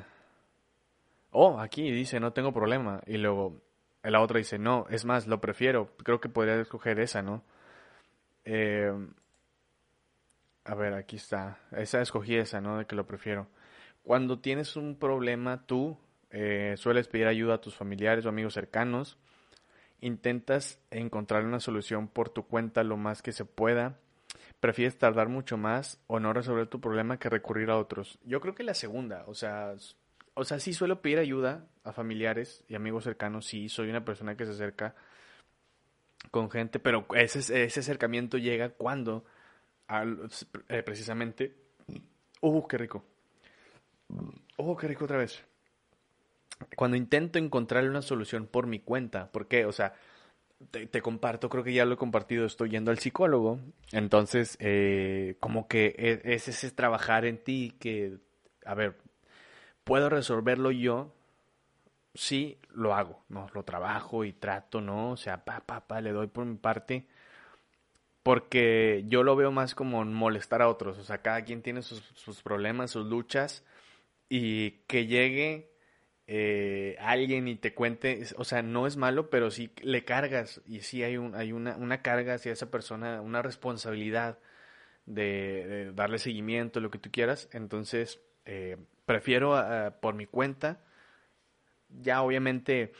[1.31, 3.01] oh, aquí dice, no tengo problema.
[3.07, 3.61] Y luego
[4.03, 5.95] la otra dice, no, es más, lo prefiero.
[6.03, 7.43] Creo que podría escoger esa, ¿no?
[8.45, 8.91] Eh,
[10.63, 11.59] a ver, aquí está.
[11.71, 12.77] Esa escogí esa, ¿no?
[12.77, 13.47] De que lo prefiero.
[14.03, 15.97] Cuando tienes un problema, tú
[16.29, 19.17] eh, sueles pedir ayuda a tus familiares o amigos cercanos.
[19.99, 23.99] Intentas encontrar una solución por tu cuenta lo más que se pueda.
[24.59, 28.19] Prefieres tardar mucho más o no resolver tu problema que recurrir a otros.
[28.23, 29.75] Yo creo que la segunda, o sea,
[30.33, 33.45] o sea, sí suelo pedir ayuda a familiares y amigos cercanos.
[33.45, 34.95] Sí, soy una persona que se acerca
[36.29, 39.25] con gente, pero ese, ese acercamiento llega cuando
[40.69, 41.55] eh, precisamente.
[42.41, 43.03] ¡Uh, qué rico!
[44.57, 45.43] ¡Oh, qué rico otra vez!
[46.75, 49.65] Cuando intento encontrarle una solución por mi cuenta, ¿por qué?
[49.65, 49.93] O sea,
[50.69, 53.59] te, comparto, creo que ya lo he compartido, estoy yendo al psicólogo,
[53.91, 58.19] entonces, eh, como que es, es ese trabajar en ti que,
[58.65, 58.97] a ver,
[59.83, 61.13] puedo resolverlo yo,
[62.13, 63.47] sí, lo hago, ¿no?
[63.53, 65.11] Lo trabajo y trato, ¿no?
[65.11, 67.07] O sea, pa, pa, pa, le doy por mi parte,
[68.23, 72.41] porque yo lo veo más como molestar a otros, o sea, cada quien tiene sus,
[72.43, 73.63] problemas, sus luchas,
[74.29, 75.71] y que llegue
[76.27, 80.81] eh, alguien y te cuente, o sea, no es malo, pero sí le cargas, y
[80.81, 84.39] sí hay, un, hay una, una carga hacia esa persona, una responsabilidad
[85.05, 90.79] de, darle seguimiento, lo que tú quieras, entonces eh, prefiero uh, por mi cuenta,
[91.89, 92.93] ya obviamente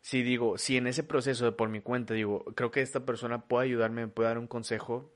[0.00, 3.46] si digo, si en ese proceso de por mi cuenta digo, creo que esta persona
[3.46, 5.12] puede ayudarme, me puede dar un consejo,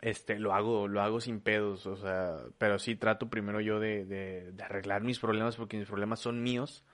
[0.00, 4.04] este, lo hago, lo hago sin pedos, o sea, pero sí trato primero yo de,
[4.04, 6.84] de, de arreglar mis problemas porque mis problemas son míos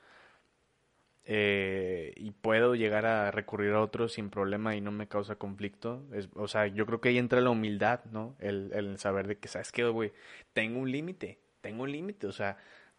[1.29, 6.07] eh, y puedo llegar a recurrir a otros sin problema y no me causa conflicto.
[6.13, 8.37] Es, o sea, yo creo que ahí entra la humildad, ¿no?
[8.39, 10.13] El, el saber de que, ¿sabes qué, güey?
[10.53, 12.59] Tengo un límite, tengo un límite, o sea,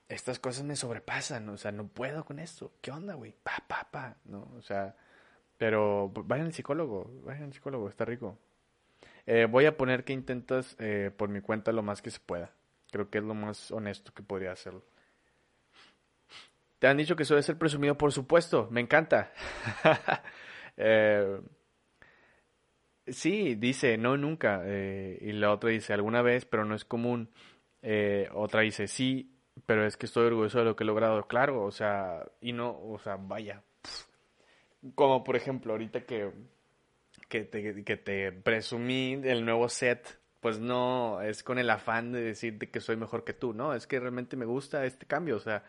[0.09, 2.73] estas cosas me sobrepasan, o sea, no puedo con esto.
[2.81, 3.33] ¿Qué onda, güey?
[3.43, 4.51] Pa, pa, pa, ¿no?
[4.57, 4.95] O sea,
[5.57, 8.37] Pero vayan al psicólogo, vayan al psicólogo, está rico.
[9.25, 12.53] Eh, voy a poner que intentas eh, por mi cuenta lo más que se pueda.
[12.91, 14.83] Creo que es lo más honesto que podría hacerlo.
[16.79, 19.33] Te han dicho que suele ser presumido, por supuesto, me encanta.
[20.77, 21.41] eh,
[23.07, 24.63] sí, dice, no, nunca.
[24.65, 27.31] Y la otra dice, alguna vez, pero no es común.
[28.31, 31.27] Otra dice, sí, pero es que estoy orgulloso de lo que he logrado.
[31.27, 33.63] Claro, o sea, y no, o sea, vaya.
[34.95, 36.31] Como por ejemplo, ahorita que,
[37.27, 42.21] que, te, que te presumí el nuevo set, pues no es con el afán de
[42.21, 43.73] decirte que soy mejor que tú, ¿no?
[43.73, 45.63] Es que realmente me gusta este cambio, o sea,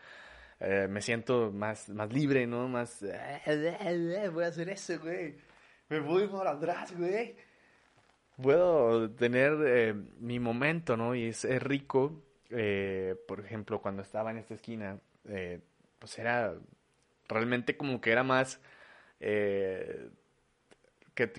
[0.61, 2.69] eh, me siento más, más libre, ¿no?
[2.69, 3.03] Más,
[4.33, 5.37] voy a hacer eso, güey.
[5.89, 7.35] Me voy para atrás, güey.
[8.41, 11.15] Puedo tener eh, mi momento, ¿no?
[11.15, 12.23] Y es, es rico.
[12.51, 15.61] Eh, por ejemplo, cuando estaba en esta esquina, eh,
[15.99, 16.55] pues era
[17.29, 18.61] realmente como que era más
[19.21, 20.11] eh,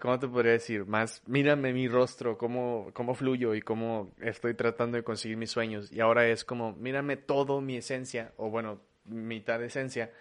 [0.01, 0.85] ¿cómo te podría decir?
[0.85, 5.91] Más, mírame mi rostro, cómo, cómo fluyo y cómo estoy tratando de conseguir mis sueños.
[5.91, 10.11] Y ahora es como, mírame todo mi esencia, o bueno, mitad de esencia,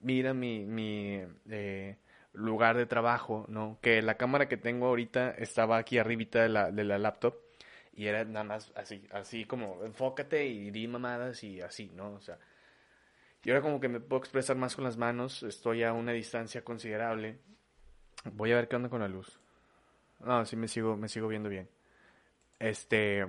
[0.00, 1.96] mira mi, mi eh,
[2.32, 3.78] lugar de trabajo, ¿no?
[3.82, 7.34] Que la cámara que tengo ahorita estaba aquí arribita de la, de la laptop
[7.94, 12.12] y era nada más así, así como enfócate y di mamadas y así, ¿no?
[12.12, 12.38] O sea,
[13.44, 16.62] y ahora como que me puedo expresar más con las manos, estoy a una distancia
[16.62, 17.38] considerable.
[18.32, 19.38] Voy a ver qué onda con la luz.
[20.20, 21.68] No, sí me sigo, me sigo viendo bien.
[22.60, 23.26] Este,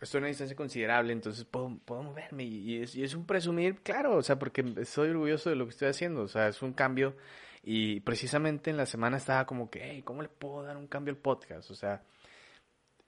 [0.00, 3.82] estoy a una distancia considerable, entonces puedo, puedo moverme y es, y es un presumir,
[3.82, 6.72] claro, o sea, porque estoy orgulloso de lo que estoy haciendo, o sea, es un
[6.72, 7.14] cambio
[7.62, 11.12] y precisamente en la semana estaba como que, hey, ¿cómo le puedo dar un cambio
[11.12, 11.70] al podcast?
[11.70, 12.02] O sea,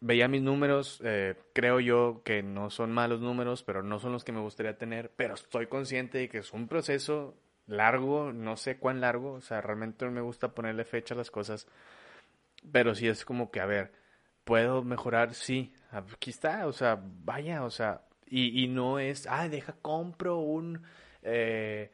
[0.03, 4.25] veía mis números, eh, creo yo que no son malos números, pero no son los
[4.25, 7.37] que me gustaría tener, pero estoy consciente de que es un proceso
[7.69, 11.31] largo, no sé cuán largo, o sea, realmente no me gusta ponerle fecha a las
[11.31, 11.69] cosas,
[12.73, 13.93] pero sí es como que, a ver,
[14.45, 15.35] ¿puedo mejorar?
[15.35, 20.39] Sí, aquí está, o sea, vaya, o sea, y, y no es, ah, deja, compro
[20.39, 20.83] un,
[21.23, 21.93] eh,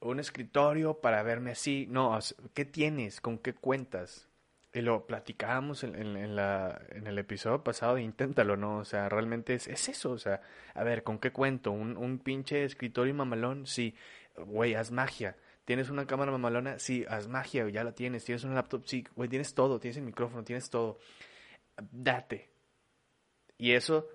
[0.00, 2.18] un escritorio para verme así, no,
[2.54, 3.20] ¿qué tienes?
[3.22, 4.29] ¿Con qué cuentas?
[4.72, 8.78] Y lo platicábamos en, en, la, en el episodio pasado de Inténtalo, ¿no?
[8.78, 10.42] O sea, realmente es, es eso, o sea,
[10.74, 11.72] a ver, ¿con qué cuento?
[11.72, 13.66] ¿Un, un pinche escritorio mamalón?
[13.66, 13.96] Sí,
[14.36, 15.36] güey, haz magia.
[15.64, 16.78] ¿Tienes una cámara mamalona?
[16.78, 18.24] Sí, haz magia, ya la tienes.
[18.24, 18.84] ¿Tienes un laptop?
[18.86, 20.98] Sí, güey, tienes todo, tienes el micrófono, tienes todo.
[21.92, 22.50] Date.
[23.58, 24.08] Y eso,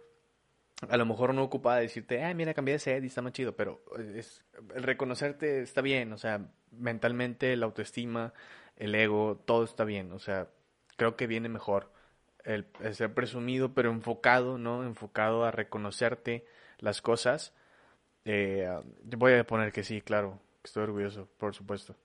[0.90, 3.56] a lo mejor no ocupa decirte, ah, mira, cambié de set y está más chido,
[3.56, 3.84] pero
[4.16, 4.44] es,
[4.76, 6.42] reconocerte está bien, o sea,
[6.72, 8.34] mentalmente, la autoestima,
[8.78, 10.12] el ego, todo está bien.
[10.12, 10.50] O sea,
[10.98, 11.92] creo que viene mejor
[12.44, 14.84] el, ser presumido, pero enfocado, ¿no?
[14.84, 16.46] Enfocado a reconocerte
[16.80, 17.54] las cosas.
[18.26, 18.70] Eh,
[19.04, 21.96] voy a poner que sí, claro, estoy orgulloso, por supuesto.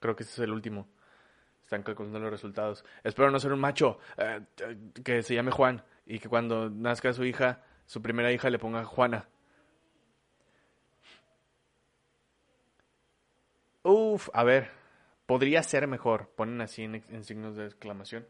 [0.00, 0.88] Creo que este es el último.
[1.62, 2.84] Están calculando los resultados.
[3.04, 4.40] Espero no ser un macho eh,
[5.04, 8.84] que se llame Juan y que cuando nazca su hija, su primera hija, le ponga
[8.84, 9.28] Juana.
[13.84, 14.70] Uf, a ver,
[15.32, 16.28] podría ser mejor.
[16.36, 18.26] Ponen así en, en, signos de exclamación.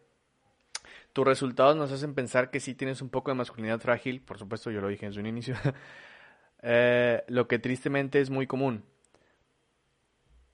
[1.13, 4.21] Tus resultados nos hacen pensar que sí tienes un poco de masculinidad frágil.
[4.21, 5.57] Por supuesto, yo lo dije en su inicio.
[6.63, 8.85] eh, lo que tristemente es muy común.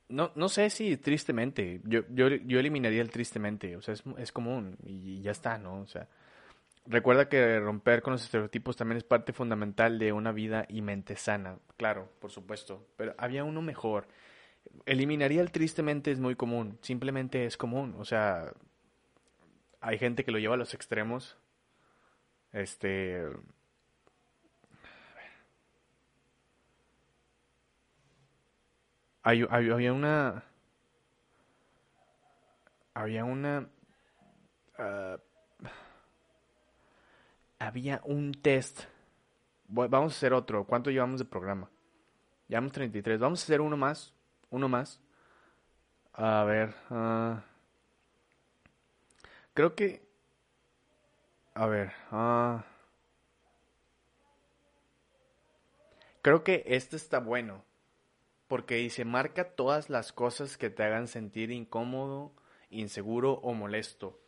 [0.08, 1.82] No, no sé si tristemente.
[1.84, 3.76] Yo, yo, yo eliminaría el tristemente.
[3.76, 5.80] O sea, es, es común y ya está, ¿no?
[5.80, 6.08] O sea,
[6.86, 11.14] recuerda que romper con los estereotipos también es parte fundamental de una vida y mente
[11.14, 11.58] sana.
[11.76, 12.86] Claro, por supuesto.
[12.96, 14.08] Pero había uno mejor
[14.86, 18.52] eliminaría el tristemente es muy común, simplemente es común, o sea,
[19.80, 21.36] hay gente que lo lleva a los extremos.
[22.52, 23.24] Este
[29.22, 30.42] hay, había una
[32.94, 33.68] había una
[34.78, 35.18] uh,
[37.58, 38.84] había un test
[39.68, 41.68] vamos a hacer otro ¿cuánto llevamos de programa?
[42.48, 44.14] llevamos 33 vamos a hacer uno más
[44.50, 45.00] uno más.
[46.12, 46.74] A ver.
[46.90, 47.40] Uh,
[49.54, 50.06] creo que...
[51.54, 51.92] A ver.
[52.10, 52.60] Uh,
[56.22, 57.64] creo que este está bueno.
[58.48, 62.32] Porque dice, marca todas las cosas que te hagan sentir incómodo,
[62.70, 64.18] inseguro o molesto.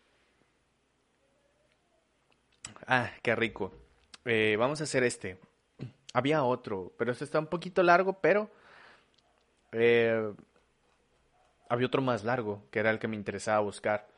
[2.87, 3.73] Ah, qué rico.
[4.25, 5.39] Eh, vamos a hacer este.
[6.13, 8.51] Había otro, pero este está un poquito largo, pero
[9.73, 10.33] eh,
[11.69, 14.09] había otro más largo, que era el que me interesaba buscar,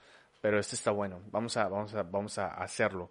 [0.40, 1.20] pero este está bueno.
[1.30, 3.10] Vamos a, vamos a, vamos a hacerlo.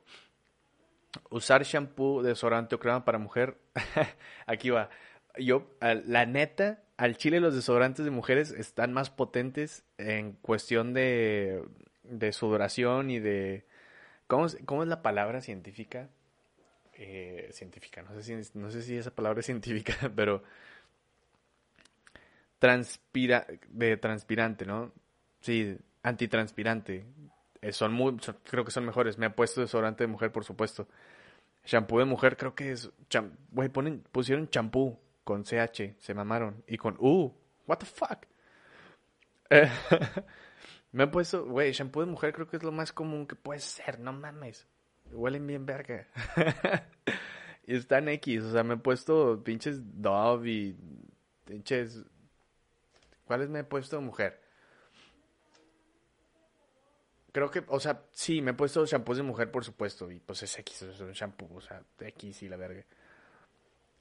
[1.30, 3.58] Usar shampoo, desodorante o crema para mujer.
[4.48, 4.90] Aquí va.
[5.38, 11.64] Yo, la neta, al chile los desodorantes de mujeres están más potentes en cuestión de,
[12.04, 13.66] de sudoración y de...
[14.28, 16.10] ¿Cómo, es- cómo es la palabra científica?
[16.94, 20.44] Eh, científica, no sé, si, no sé si esa palabra es científica, pero...
[22.62, 24.94] Transpira, de transpirante, ¿no?
[25.40, 27.08] Sí, antitranspirante.
[27.60, 29.18] Eh, son muy, creo que son mejores.
[29.18, 30.88] Me he puesto desodorante de mujer, por supuesto.
[31.66, 32.92] Shampoo de mujer, creo que es.
[33.50, 36.64] Güey, ponen, pusieron champú con CH, se mamaron.
[36.68, 37.34] Y con U,
[37.66, 38.26] what the fuck.
[39.54, 39.70] Eh,
[40.94, 43.60] me he puesto, güey, shampoo de mujer creo que es lo más común que puede
[43.60, 44.66] ser, no mames.
[45.12, 46.08] Huelen bien verga.
[47.68, 50.78] y están X, o sea, me he puesto pinches Dove y
[51.44, 52.06] pinches.
[53.32, 54.42] ¿Cuáles me he puesto de mujer?
[57.32, 60.44] Creo que, o sea, sí, me he puesto shampoos de mujer, por supuesto, y pues
[60.44, 62.84] es X, es un shampoo, o sea, X y la verga.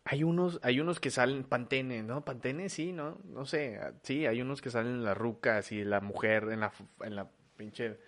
[0.03, 2.25] Hay unos, hay unos que salen Pantene, ¿no?
[2.25, 3.21] Pantene, sí, ¿no?
[3.23, 6.59] No sé, ah, sí, hay unos que salen en la ruca, así, la mujer en
[6.59, 6.73] la,
[7.03, 7.99] en la pinche...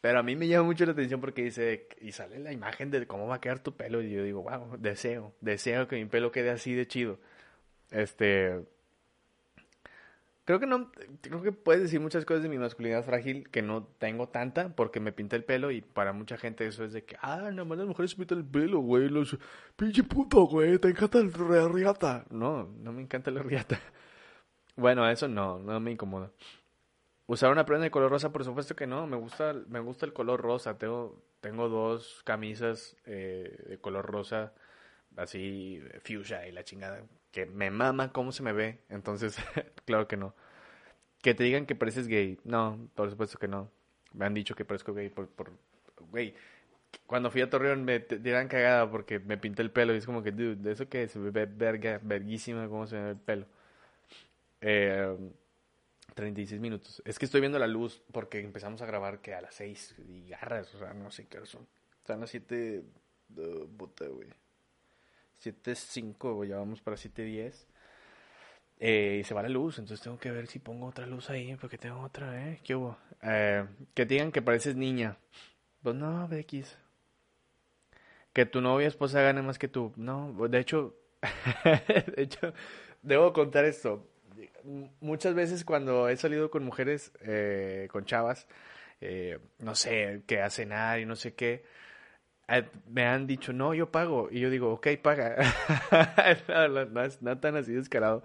[0.00, 3.06] Pero a mí me llama mucho la atención porque dice, y sale la imagen de
[3.06, 6.32] cómo va a quedar tu pelo, y yo digo, wow, deseo, deseo que mi pelo
[6.32, 7.20] quede así de chido.
[7.90, 8.64] Este...
[10.44, 10.92] Creo que no,
[11.22, 15.00] creo que puedes decir muchas cosas de mi masculinidad frágil que no tengo tanta porque
[15.00, 17.78] me pinté el pelo y para mucha gente eso es de que, ah, nada más
[17.78, 19.38] las mujeres se pintan el pelo, güey, los,
[19.76, 22.26] pinche puto, güey, te encanta el riata.
[22.30, 23.80] No, no me encanta la riata.
[24.76, 26.32] Bueno, eso no, no me incomoda.
[27.26, 30.12] Usar una prenda de color rosa, por supuesto que no, me gusta, me gusta el
[30.12, 34.52] color rosa, tengo, tengo dos camisas eh, de color rosa,
[35.16, 37.02] así, fuchsia y la chingada,
[37.34, 39.36] que me mama cómo se me ve, entonces,
[39.86, 40.34] claro que no.
[41.20, 43.72] Que te digan que pareces gay, no, por supuesto que no.
[44.12, 45.50] Me han dicho que parezco gay por, por,
[46.12, 46.32] güey,
[47.06, 50.22] cuando fui a Torreón me dieran cagada porque me pinté el pelo y es como
[50.22, 53.46] que, dude, ¿de eso que se ve verga, verguísima cómo se me ve el pelo?
[54.60, 55.16] Eh,
[56.14, 57.02] 36 minutos.
[57.04, 60.28] Es que estoy viendo la luz porque empezamos a grabar que a las 6 y
[60.28, 61.66] garras, o sea, no sé qué son.
[61.98, 62.84] Están las 7,
[63.36, 64.28] uh, puta, güey.
[65.42, 67.66] 7.05, güey, ya vamos para 7.10.
[68.80, 71.56] Eh, y se va la luz, entonces tengo que ver si pongo otra luz ahí,
[71.60, 72.60] porque tengo otra, ¿eh?
[72.64, 72.98] ¿Qué hubo?
[73.22, 73.64] Eh,
[73.94, 75.16] que digan que pareces niña.
[75.82, 76.76] Pues no, X.
[78.32, 79.92] Que tu novia esposa gane más que tú.
[79.96, 80.96] No, de hecho,
[81.64, 82.52] de hecho,
[83.02, 84.08] debo contar esto.
[85.00, 88.48] Muchas veces cuando he salido con mujeres, eh, con chavas,
[89.00, 91.64] eh, no sé, que a cenar y no sé qué,
[92.88, 94.28] me han dicho, no, yo pago.
[94.30, 95.36] Y yo digo, ok, paga.
[97.20, 98.22] no, tan así descarado.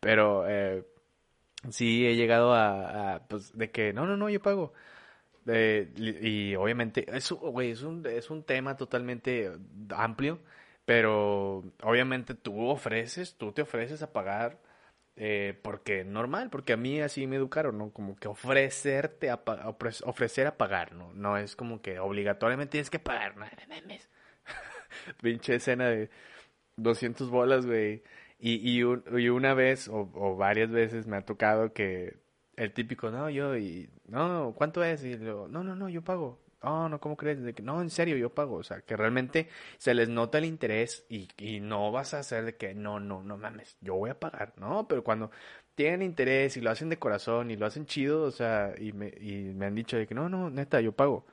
[0.00, 0.84] Pero eh,
[1.70, 4.72] sí he llegado a, pues, de que, no, no, no, yo pago.
[5.46, 9.50] Eh, y, obviamente, es, güey, es un, es un tema totalmente
[9.90, 10.40] amplio,
[10.84, 14.58] pero obviamente tú ofreces, tú te ofreces a pagar,
[15.18, 17.92] eh, porque normal, porque a mí así me educaron, ¿no?
[17.92, 19.42] Como que ofrecerte a
[20.06, 21.12] ofrecer a pagar, ¿no?
[21.14, 24.08] No es como que obligatoriamente tienes que pagar, no mames.
[25.22, 26.10] Pinche escena de
[26.76, 28.02] 200 bolas, güey.
[28.40, 32.18] Y, y, un- y una vez o, o varias veces me ha tocado que
[32.56, 35.04] el típico, no, yo, y, no, ¿cuánto es?
[35.04, 36.40] Y luego, no, no, no, yo pago.
[36.62, 37.40] No, no, ¿cómo crees?
[37.42, 38.56] De que, no, en serio, yo pago.
[38.56, 39.48] O sea, que realmente
[39.78, 43.22] se les nota el interés y, y no vas a hacer de que, no, no,
[43.22, 44.54] no mames, yo voy a pagar.
[44.56, 45.30] No, pero cuando
[45.76, 49.08] tienen interés y lo hacen de corazón y lo hacen chido, o sea, y me,
[49.20, 51.24] y me han dicho de que, no, no, neta, yo pago.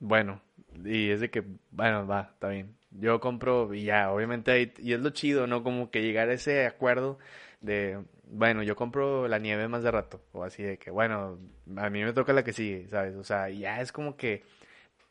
[0.00, 0.40] Bueno,
[0.84, 2.76] y es de que, bueno, va, está bien.
[2.90, 5.62] Yo compro y ya, obviamente, y es lo chido, ¿no?
[5.62, 7.18] Como que llegar a ese acuerdo
[7.60, 7.98] de,
[8.30, 11.38] bueno, yo compro la nieve más de rato, o así de que, bueno,
[11.76, 13.16] a mí me toca la que sigue, ¿sabes?
[13.16, 14.44] O sea, ya es como que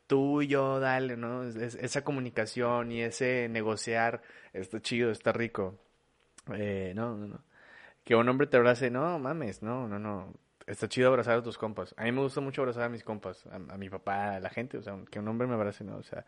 [0.06, 1.44] tú y yo, dale, ¿no?
[1.44, 5.78] Es- es- esa comunicación y ese negociar está chido, está rico.
[6.54, 7.44] Eh, no, no, no.
[8.04, 10.34] Que un hombre te abrace, no mames, no, no, no.
[10.68, 11.94] Está chido abrazar a tus compas.
[11.96, 14.76] A mí me gusta mucho abrazar a mis compas, a, mi papá, a la gente,
[14.76, 16.26] o sea, que un hombre me abrace, no, o sea,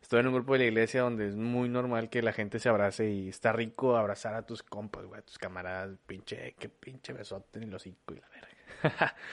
[0.00, 2.70] estoy en un grupo de la iglesia donde es muy normal que la gente se
[2.70, 7.12] abrace y está rico abrazar a tus compas, güey, a tus camaradas, pinche, qué pinche
[7.12, 9.14] besote en el hocico y la verga.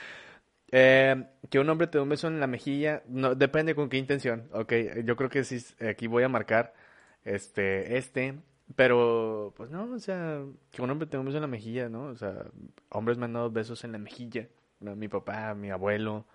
[0.71, 3.97] Eh, que un hombre te dé un beso en la mejilla, no, depende con qué
[3.97, 4.71] intención, ok,
[5.03, 6.75] yo creo que sí, aquí voy a marcar,
[7.23, 8.35] este, este,
[8.75, 12.05] pero, pues no, o sea, que un hombre te beso en la mejilla, ¿no?
[12.05, 12.45] O sea,
[12.89, 14.47] hombres me han dado besos en la mejilla.
[14.79, 16.25] Mi papá, mi abuelo,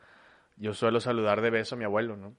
[0.57, 2.35] yo suelo saludar de beso a mi abuelo, ¿no?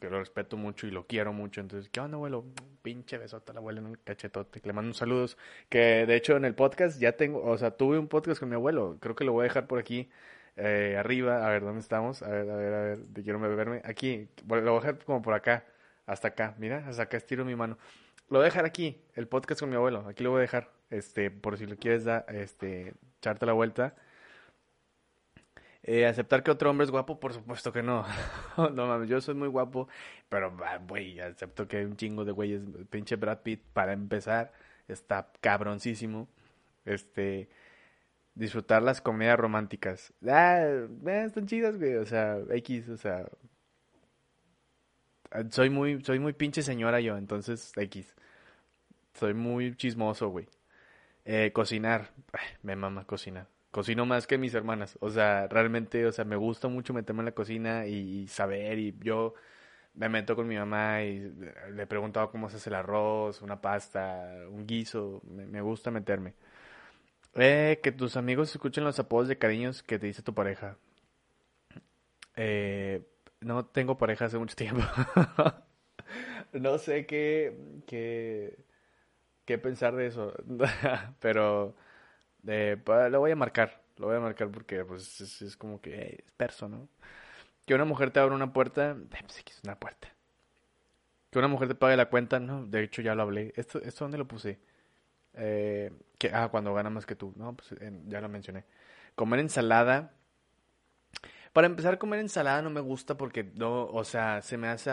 [0.00, 2.44] Que lo respeto mucho y lo quiero mucho, entonces, ¿qué onda, abuelo?
[2.82, 5.36] Pinche besote al abuelo en un cachetote, que le mando un saludos,
[5.68, 8.54] que de hecho en el podcast ya tengo, o sea, tuve un podcast con mi
[8.54, 10.08] abuelo, creo que lo voy a dejar por aquí,
[10.56, 12.22] eh, arriba, a ver, ¿dónde estamos?
[12.22, 15.34] A ver, a ver, a ver, quiero verme, aquí, lo voy a dejar como por
[15.34, 15.66] acá,
[16.06, 17.76] hasta acá, mira, hasta acá estiro mi mano.
[18.30, 20.06] Lo voy a dejar aquí, el podcast con mi abuelo.
[20.08, 20.70] Aquí lo voy a dejar.
[20.88, 23.96] Este, por si lo quieres este, echarte la vuelta.
[25.82, 28.06] Eh, aceptar que otro hombre es guapo, por supuesto que no.
[28.56, 29.88] no mames, yo soy muy guapo,
[30.28, 30.56] pero
[30.86, 34.52] güey, acepto que hay un chingo de güeyes, pinche Brad Pitt para empezar,
[34.86, 36.28] está cabroncísimo.
[36.84, 37.48] Este,
[38.34, 40.12] disfrutar las comedias románticas.
[40.26, 43.26] Ah, eh, están chidas, güey, o sea, X, o sea,
[45.50, 48.14] soy muy soy muy pinche señora yo, entonces X.
[49.14, 50.48] Soy muy chismoso, güey.
[51.24, 52.10] Eh, cocinar,
[52.62, 53.46] me mama cocinar.
[53.70, 54.98] Cocino más que mis hermanas.
[55.00, 58.78] O sea, realmente, o sea, me gusta mucho meterme en la cocina y, saber.
[58.78, 59.34] Y yo
[59.94, 61.20] me meto con mi mamá y
[61.72, 65.22] le he preguntado cómo se hace el arroz, una pasta, un guiso.
[65.24, 66.34] Me, gusta meterme.
[67.34, 70.76] Eh, que tus amigos escuchen los apodos de cariños que te dice tu pareja.
[72.36, 73.02] Eh,
[73.40, 74.82] no tengo pareja hace mucho tiempo.
[76.52, 78.64] no sé qué, qué,
[79.44, 80.32] qué pensar de eso.
[81.20, 81.74] Pero
[82.46, 82.76] eh,
[83.10, 83.82] lo voy a marcar.
[83.96, 86.88] Lo voy a marcar porque pues, es, como que es perso, ¿no?
[87.66, 90.08] Que una mujer te abra una puerta, eh, pues es una puerta.
[91.30, 93.52] Que una mujer te pague la cuenta, no, de hecho ya lo hablé.
[93.56, 94.58] ¿Esto, esto dónde lo puse?
[95.34, 97.32] Eh, que, ah, cuando gana más que tú.
[97.36, 97.74] No, pues
[98.08, 98.64] ya lo mencioné.
[99.14, 100.12] Comer ensalada
[101.52, 104.90] para empezar, comer ensalada no me gusta porque no, o sea, se me hace,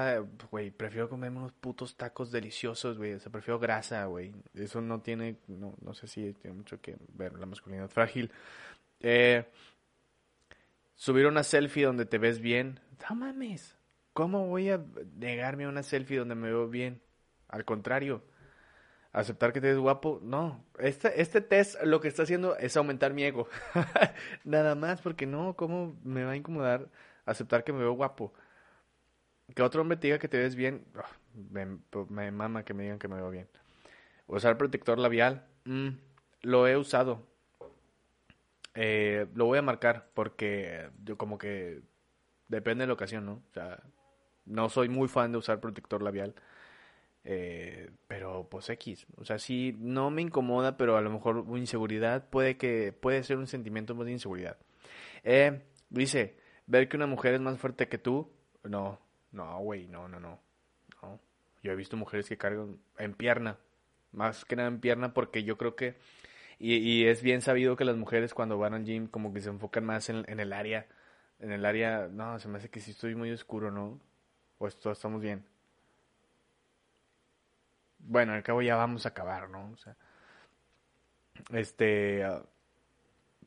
[0.50, 4.34] güey, prefiero comerme unos putos tacos deliciosos, güey, o sea, prefiero grasa, güey.
[4.56, 8.32] Eso no tiene, no, no sé si tiene mucho que ver la masculinidad frágil.
[9.00, 9.46] Eh,
[10.96, 13.78] subir una selfie donde te ves bien, no mames,
[14.14, 14.84] ¿cómo voy a
[15.16, 17.02] negarme a una selfie donde me veo bien?
[17.50, 18.24] Al contrario
[19.12, 20.64] aceptar que te ves guapo, no.
[20.80, 23.48] Este, este test lo que está haciendo es aumentar mi ego.
[24.44, 26.90] Nada más, porque no, ¿cómo me va a incomodar
[27.26, 28.34] aceptar que me veo guapo?
[29.56, 31.06] Que otro hombre te diga que te ves bien, ah,
[31.50, 33.48] me, mama que me digan que me veo bien.
[34.28, 35.90] Usar protector labial, mm,
[36.42, 37.26] lo he usado.
[38.76, 41.82] Eh, lo voy a marcar porque yo como que
[42.48, 43.44] depende de la ocasión, ¿no?
[43.50, 43.82] O sea,
[44.46, 46.36] no soy muy fan de usar protector labial.
[47.30, 52.30] Eh, pero pues X, o sea, sí, no me incomoda, pero a lo mejor inseguridad
[52.30, 54.56] puede que, puede ser un sentimiento de inseguridad.
[55.26, 58.32] Eh, dice, ver que una mujer es más fuerte que tú,
[58.64, 59.02] no,
[59.34, 60.40] no, güey, no, no, no.
[61.62, 63.58] Yo he visto mujeres que cargan en pierna,
[64.14, 65.98] más que nada en pierna, porque yo creo que,
[66.60, 69.84] y, es bien sabido que las mujeres cuando van al gym como que se enfocan
[69.84, 70.88] más en, en el área,
[71.40, 74.00] en el área, no, se me hace que si estoy muy oscuro, ¿no?
[74.60, 75.44] O esto estamos bien
[78.08, 79.72] bueno, al cabo ya vamos a acabar, ¿no?
[79.72, 79.96] O sea,
[81.54, 82.44] este, ah,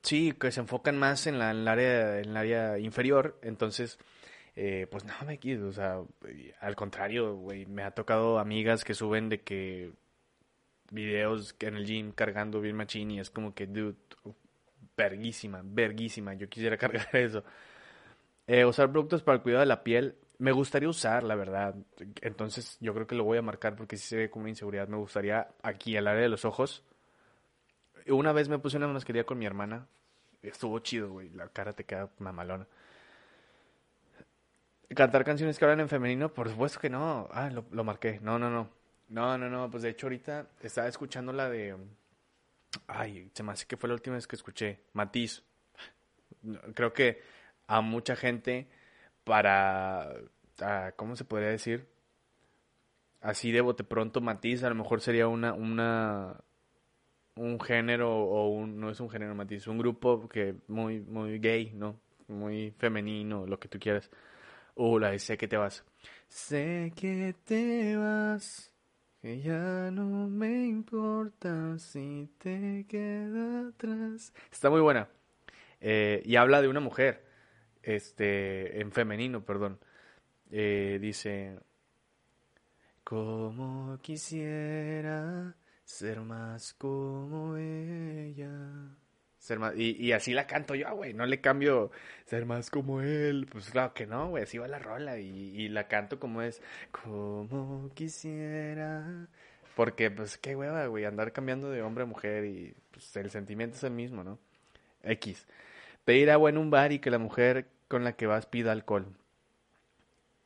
[0.03, 3.99] sí, que se enfocan más en, la, el área, en el área inferior, entonces,
[4.57, 6.01] eh, pues no me quiero, o sea,
[6.61, 9.93] al contrario, güey, me ha tocado amigas que suben de que
[10.91, 13.97] videos en el gym cargando bien machín y es como que, dude,
[14.97, 17.45] verguísima, verguísima, yo quisiera cargar eso.
[18.47, 21.75] Eh, usar productos para el cuidado de la piel, me gustaría usar, la verdad.
[22.23, 24.89] Entonces yo creo que lo voy a marcar porque si se ve como una inseguridad.
[24.89, 26.83] Me gustaría aquí, al área de los ojos.
[28.07, 29.87] Una vez me puse una mascarilla con mi hermana.
[30.43, 31.29] Estuvo chido, güey.
[31.31, 32.67] La cara te queda mamalona.
[34.97, 36.33] ¿Cantar canciones que hablan en femenino?
[36.33, 37.29] Por supuesto que no.
[37.33, 38.19] Ah, lo, lo marqué.
[38.23, 38.71] No, no, no.
[39.11, 39.71] No, no, no.
[39.71, 41.77] Pues de hecho ahorita estaba escuchando la de...
[42.87, 44.81] Ay, se me hace que fue la última vez que escuché.
[44.95, 45.43] Matiz.
[46.75, 47.21] Creo que
[47.67, 48.80] a mucha gente
[49.25, 50.15] para,
[50.61, 51.89] ah, ¿cómo se podría decir?
[53.21, 56.41] Así de bote pronto matiz, a lo mejor sería una, una,
[57.37, 61.73] un género o un, no es un género matiz, un grupo que muy, muy gay,
[61.75, 62.01] ¿no?
[62.29, 64.11] Muy femenino, lo que tú quieras.
[64.75, 65.85] Uh, la sé que te vas.
[66.29, 68.73] Sé que te vas,
[69.21, 74.33] que ya no me importa si te queda atrás.
[74.51, 75.09] Está muy buena.
[75.81, 77.30] Eh, y habla de una mujer
[77.83, 79.79] este, en femenino, perdón.
[80.51, 81.59] Eh, dice,
[83.05, 85.55] como quisiera
[85.85, 88.97] ser más como ella.
[89.39, 91.91] Ser más, y, y así la canto yo, güey, no le cambio
[92.27, 93.49] ser más como él.
[93.51, 96.63] Pues claro que no, güey, así va la rola y, y la canto como es,
[96.91, 99.29] como quisiera.
[99.77, 103.77] Porque, pues, qué hueva, güey, andar cambiando de hombre a mujer y pues, el sentimiento
[103.77, 104.39] es el mismo, ¿no?
[105.03, 105.47] X
[106.05, 109.07] pedir agua en un bar y que la mujer con la que vas pida alcohol.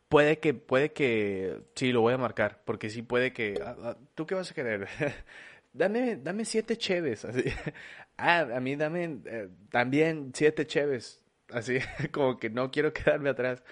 [0.08, 3.96] Puede que, puede que, sí, lo voy a marcar, porque sí puede que, ah, ah,
[4.14, 4.88] ¿tú qué vas a querer?
[5.72, 7.44] dame, dame siete cheves, así.
[8.16, 11.78] ah, a mí dame eh, también siete cheves, así,
[12.12, 13.62] como que no quiero quedarme atrás.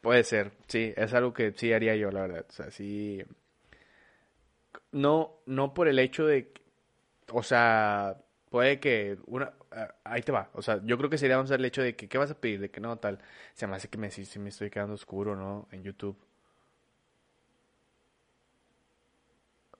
[0.00, 3.22] Puede ser, sí, es algo que sí haría yo, la verdad, o sea, sí,
[4.92, 6.52] no, no por el hecho de,
[7.32, 8.16] o sea,
[8.50, 9.52] puede que una,
[10.04, 12.08] ahí te va, o sea, yo creo que sería vamos a el hecho de que,
[12.08, 12.60] ¿qué vas a pedir?
[12.60, 13.20] De que no, tal,
[13.54, 15.68] se me hace que me, si, si me estoy quedando oscuro, ¿no?
[15.72, 16.16] En YouTube.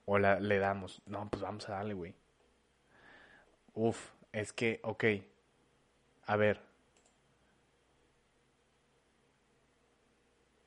[0.06, 2.14] O la, le damos, no, pues vamos a darle, güey.
[3.74, 5.04] Uf, es que, ok,
[6.26, 6.60] a ver.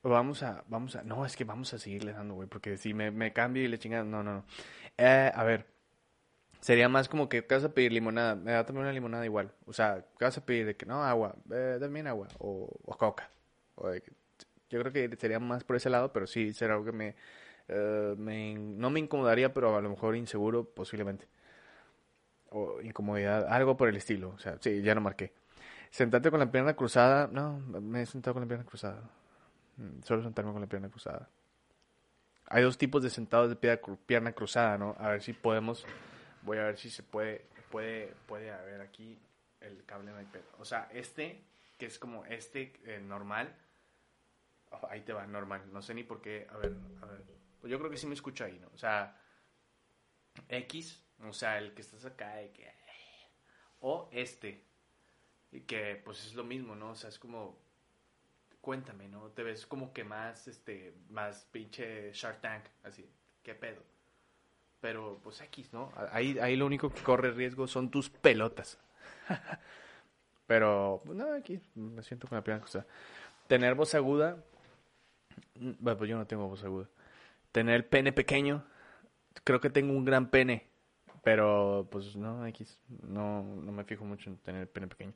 [0.03, 3.11] Vamos a, vamos a, no, es que vamos a seguirle dando, güey, porque si me,
[3.11, 4.45] me cambio y le chingan, no, no, no.
[4.97, 5.67] Eh, a ver,
[6.62, 7.91] sería más como que, ¿qué vas a pedir?
[7.93, 9.51] Limonada, me da también una limonada igual.
[9.66, 10.66] O sea, ¿qué vas a pedir?
[10.68, 13.30] De que, no, agua, eh, también agua, o, o coca.
[13.76, 14.12] O de que-
[14.70, 17.16] yo creo que sería más por ese lado, pero sí, será algo que me,
[17.68, 21.28] eh, me, no me incomodaría, pero a lo mejor inseguro, posiblemente.
[22.49, 24.30] O incomodidad, algo por el estilo.
[24.36, 25.32] O sea, sí, ya no marqué.
[25.91, 27.30] Sentarte con la pierna cruzada.
[27.32, 29.01] No, me he sentado con la pierna cruzada.
[29.78, 31.30] Mm, Solo sentarme con la pierna cruzada.
[32.47, 34.95] Hay dos tipos de sentados de pierna, cru- pierna cruzada, ¿no?
[34.99, 35.86] A ver si podemos.
[36.44, 37.46] Voy a ver si se puede.
[37.70, 39.18] Puede, puede haber aquí
[39.62, 40.44] el cable no hay pedo.
[40.60, 41.44] O sea, este,
[41.78, 43.56] que es como este eh, normal.
[44.72, 45.72] Oh, ahí te va, normal.
[45.72, 46.48] No sé ni por qué.
[46.50, 47.24] A ver, a ver.
[47.60, 48.70] Pues yo creo que sí me escucho ahí, ¿no?
[48.74, 49.22] O sea,
[50.50, 52.39] X, o sea, el que estás acá,
[53.80, 54.64] o este,
[55.52, 56.92] y que pues es lo mismo, ¿no?
[56.92, 57.60] O sea, es como,
[58.62, 59.30] cuéntame, ¿no?
[59.32, 63.08] Te ves como que más, este, más pinche Shark Tank, así,
[63.44, 63.84] ¿qué pedo?
[64.82, 65.91] Pero pues X, ¿no?
[66.11, 68.79] Ahí, ahí lo único que corre riesgo son tus pelotas.
[70.47, 72.86] Pero, pues, no, aquí me siento con la primera cosa.
[73.47, 74.43] Tener voz aguda,
[75.55, 76.89] bueno, pues yo no tengo voz aguda.
[77.51, 78.65] Tener el pene pequeño,
[79.43, 80.67] creo que tengo un gran pene,
[81.23, 85.13] pero pues no, X, no, no me fijo mucho en tener el pene pequeño.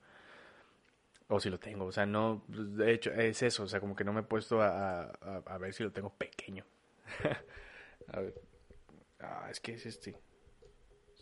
[1.28, 3.96] O si lo tengo, o sea, no, pues, de hecho, es eso, o sea, como
[3.96, 6.64] que no me he puesto a, a, a ver si lo tengo pequeño.
[8.14, 8.55] a ver.
[9.26, 10.16] Ah, es que es este.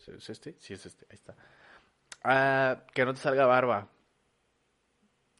[0.06, 0.56] ¿Es este?
[0.58, 1.34] Sí, es este, ahí está.
[2.22, 3.88] Ah, que no te salga barba.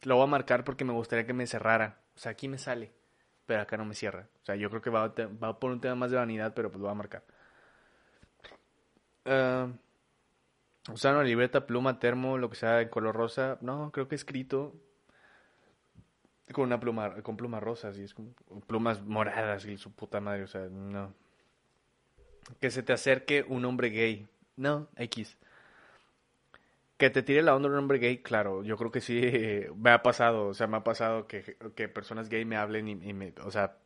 [0.03, 1.99] Lo voy a marcar porque me gustaría que me cerrara.
[2.15, 2.91] O sea, aquí me sale,
[3.45, 4.27] pero acá no me cierra.
[4.41, 5.07] O sea, yo creo que va,
[5.43, 7.23] va por un tema más de vanidad, pero pues lo voy a marcar.
[9.25, 9.67] Ah,
[10.91, 13.57] usar una libreta, pluma, termo, lo que sea en color rosa.
[13.61, 14.75] No, creo que escrito
[16.53, 18.33] con una pluma, con plumas rosas y es como
[18.67, 20.43] plumas moradas y su puta madre.
[20.43, 21.13] O sea, no.
[22.59, 24.27] Que se te acerque un hombre gay.
[24.57, 25.37] No, X.
[26.97, 29.21] Que te tire la onda un hombre gay, claro, yo creo que sí
[29.75, 33.13] me ha pasado, o sea, me ha pasado que, que personas gay me hablen y,
[33.13, 33.77] me, o sea,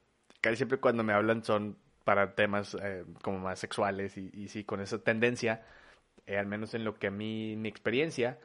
[0.42, 4.64] casi siempre cuando me hablan son para temas eh, como más sexuales y, y sí,
[4.64, 5.64] con esa tendencia,
[6.28, 8.40] eh, al menos en lo que a mí, mi experiencia,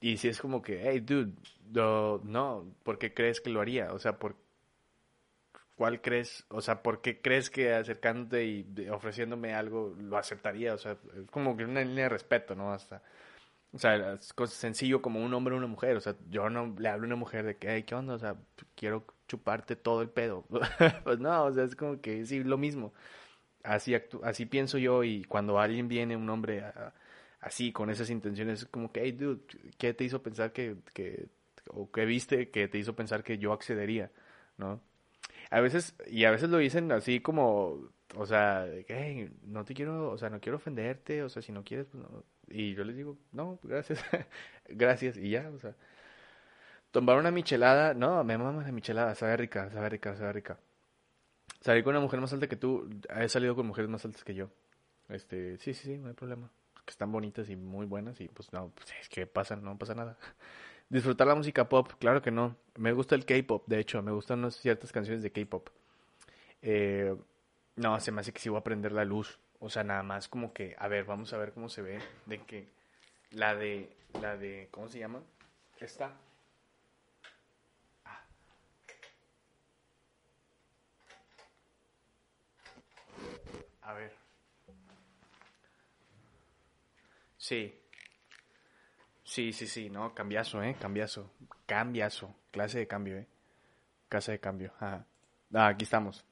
[0.00, 1.32] y sí es como que, hey, dude,
[1.72, 3.92] no, no, ¿por qué crees que lo haría?
[3.94, 4.36] O sea, ¿por
[5.76, 10.74] cuál crees, o sea, por qué crees que acercándote y ofreciéndome algo lo aceptaría?
[10.74, 12.72] O sea, es como que una línea de respeto, ¿no?
[12.72, 13.02] Hasta...
[13.74, 15.96] O sea, es sencillo como un hombre o una mujer.
[15.96, 18.14] O sea, yo no le hablo a una mujer de que, "Hey, ¿qué onda?
[18.14, 18.36] O sea,
[18.74, 20.44] quiero chuparte todo el pedo.
[21.04, 22.92] pues no, o sea, es como que sí, lo mismo.
[23.64, 23.94] Así,
[24.24, 26.64] así pienso yo y cuando alguien viene, un hombre
[27.40, 29.42] así, con esas intenciones, es como que, hey, dude,
[29.78, 31.28] ¿qué te hizo pensar que, que,
[31.68, 34.10] o qué viste que te hizo pensar que yo accedería,
[34.58, 34.80] ¿no?
[35.52, 40.10] A veces, y a veces lo dicen así como, o sea, "Hey, no te quiero,
[40.10, 42.24] o sea, no quiero ofenderte, o sea, si no quieres, pues no.
[42.48, 44.02] Y yo les digo, no, gracias,
[44.68, 45.74] gracias, y ya, o sea.
[46.90, 50.58] Tomar una michelada, no, me mama la michelada, sabe rica, sabe rica, sabe rica.
[51.60, 54.34] Salir con una mujer más alta que tú, he salido con mujeres más altas que
[54.34, 54.50] yo.
[55.08, 56.50] Este, sí, sí, sí, no hay problema.
[56.84, 59.94] Que están bonitas y muy buenas y pues no, pues es que pasan, no pasa
[59.94, 60.18] nada.
[60.92, 62.54] Disfrutar la música pop, claro que no.
[62.76, 65.70] Me gusta el K-pop, de hecho, me gustan ciertas canciones de K-pop.
[66.60, 67.16] Eh,
[67.76, 69.38] no, se me hace que sí voy a prender la luz.
[69.58, 71.98] O sea, nada más como que, a ver, vamos a ver cómo se ve.
[72.26, 72.68] De que
[73.30, 75.22] la de, la de, ¿cómo se llama?
[75.80, 76.12] Esta.
[78.04, 78.26] Ah.
[83.80, 84.12] A ver.
[87.38, 87.81] Sí.
[89.32, 91.30] Sí, sí, sí, no, cambiazo, eh, cambiazo.
[91.64, 92.34] Cambiazo.
[92.50, 93.26] Clase de cambio, eh.
[94.10, 94.74] Casa de cambio.
[94.76, 95.06] Ajá.
[95.54, 96.22] Ah, aquí estamos.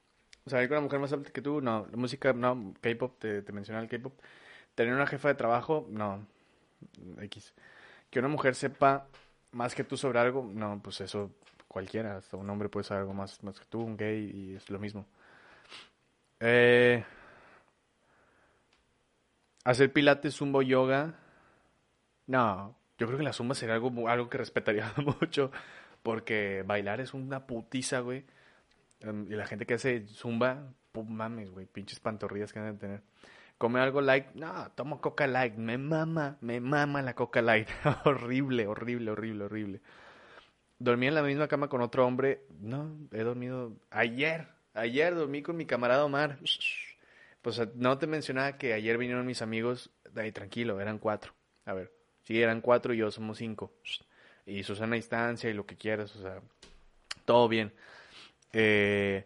[0.45, 1.87] Salir con una mujer más alta que tú, no.
[1.89, 2.75] La música, no.
[2.79, 4.13] K-pop, te, te el K-pop.
[4.75, 6.27] Tener una jefa de trabajo, no.
[7.21, 7.55] X.
[8.11, 9.07] Que una mujer sepa
[9.51, 11.31] más que tú sobre algo, no, pues eso
[11.67, 12.17] cualquiera.
[12.17, 14.77] Hasta un hombre puede saber algo más, más que tú, un gay, y es lo
[14.77, 15.07] mismo.
[16.39, 17.03] Eh,
[19.63, 21.15] hacer pilates, zumbo, yoga.
[22.27, 25.51] No, yo creo que la zumba sería algo, algo que respetaría mucho.
[26.03, 28.25] Porque bailar es una putiza, güey.
[28.99, 32.77] em, y la gente que hace zumba, pum, mames, güey, pinches pantorrillas que van a
[32.77, 33.01] tener.
[33.57, 37.69] Come algo light, no, tomo coca light, me mama, me mama la coca light.
[38.05, 39.81] horrible, horrible, horrible, horrible.
[40.77, 45.57] Dormí en la misma cama con otro hombre, no, he dormido ayer, ayer dormí con
[45.57, 46.37] mi camarada Omar.
[47.41, 51.33] Pues no te mencionaba que ayer vinieron mis amigos, de ahí tranquilo, eran cuatro.
[51.65, 51.91] A ver,
[52.31, 53.71] sí, eran cuatro y yo somos cinco.
[54.45, 56.41] Y Susana a distancia y lo que quieras, o sea,
[57.25, 57.73] todo bien.
[58.53, 59.25] Eh,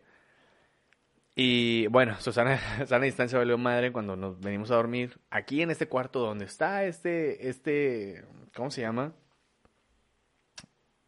[1.35, 5.19] y bueno, Susana, a distancia valió madre cuando nos venimos a dormir.
[5.29, 8.23] Aquí en este cuarto donde está este, este,
[8.55, 9.13] ¿cómo se llama?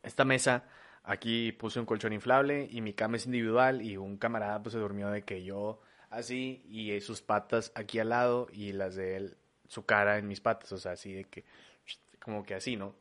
[0.04, 0.66] Esta mesa,
[1.04, 4.80] aquí puse un colchón inflable y mi cama es individual y un camarada pues se
[4.80, 9.38] durmió de que yo así y sus patas aquí al lado y las de él,
[9.68, 11.44] su cara en mis patas, o sea, así de que,
[12.28, 12.94] como que así, ¿no?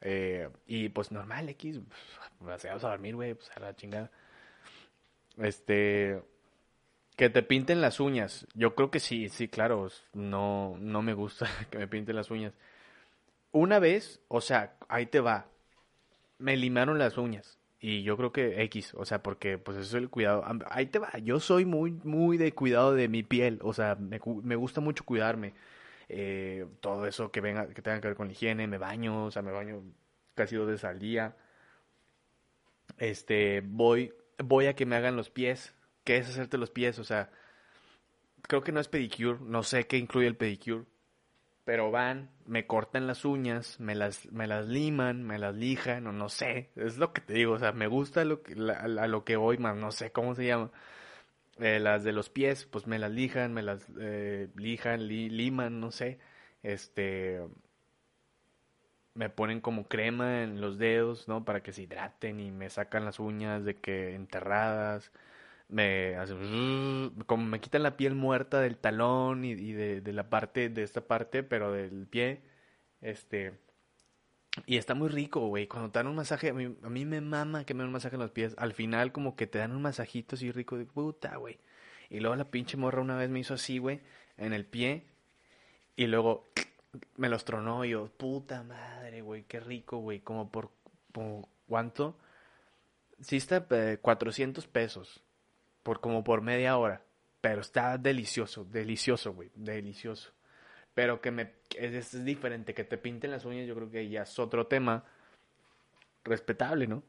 [0.00, 1.80] Eh, y pues normal, X,
[2.38, 4.10] pues, a dormir, güey, pues a la chingada.
[5.36, 6.22] Este,
[7.14, 8.46] que te pinten las uñas.
[8.54, 9.88] Yo creo que sí, sí, claro.
[10.14, 12.54] No, no me gusta que me pinten las uñas.
[13.52, 15.46] Una vez, o sea, ahí te va.
[16.38, 17.58] Me limaron las uñas.
[17.80, 20.42] Y yo creo que X, o sea, porque pues eso es el cuidado.
[20.70, 21.18] Ahí te va.
[21.18, 23.58] Yo soy muy, muy de cuidado de mi piel.
[23.62, 25.52] O sea, me, me gusta mucho cuidarme.
[26.08, 29.30] Eh, todo eso que venga, que tenga que ver con la higiene, me baño, o
[29.30, 29.82] sea, me baño
[30.34, 31.36] casi dos veces al día.
[32.96, 35.74] Este, voy, voy a que me hagan los pies.
[36.04, 36.98] ¿Qué es hacerte los pies?
[36.98, 37.30] O sea,
[38.42, 40.84] creo que no es pedicure, no sé qué incluye el pedicure,
[41.64, 46.12] pero van, me cortan las uñas, me las, me las liman, me las lijan, o
[46.12, 49.24] no sé, es lo que te digo, o sea, me gusta lo que, a lo
[49.24, 50.70] que voy, más no sé cómo se llama.
[51.58, 55.90] Eh, las de los pies, pues me las lijan, me las eh, lijan, liman, no
[55.90, 56.18] sé.
[56.62, 57.40] Este.
[59.14, 61.44] Me ponen como crema en los dedos, ¿no?
[61.44, 65.12] Para que se hidraten y me sacan las uñas de que enterradas.
[65.68, 67.14] Me hacen.
[67.26, 70.82] Como me quitan la piel muerta del talón y, y de, de la parte, de
[70.84, 72.42] esta parte, pero del pie.
[73.00, 73.58] Este
[74.66, 75.66] y está muy rico, güey.
[75.66, 77.92] Cuando te dan un masaje, a mí, a mí me mama que me den un
[77.92, 78.54] masaje en los pies.
[78.58, 81.58] Al final, como que te dan un masajito así rico de puta, güey.
[82.10, 84.00] Y luego la pinche morra una vez me hizo así, güey,
[84.36, 85.04] en el pie.
[85.96, 86.44] Y luego
[87.16, 90.20] me los tronó y yo, puta madre, güey, qué rico, güey.
[90.20, 90.70] Como por,
[91.68, 92.16] ¿cuánto?
[93.20, 93.66] Sí está
[94.00, 95.22] 400 eh, pesos.
[95.82, 97.02] Por como por media hora.
[97.40, 100.32] Pero está delicioso, delicioso, güey, delicioso.
[100.98, 104.22] Pero que me es, es, diferente, que te pinten las uñas, yo creo que ya
[104.22, 105.04] es otro tema
[106.24, 107.04] respetable, ¿no?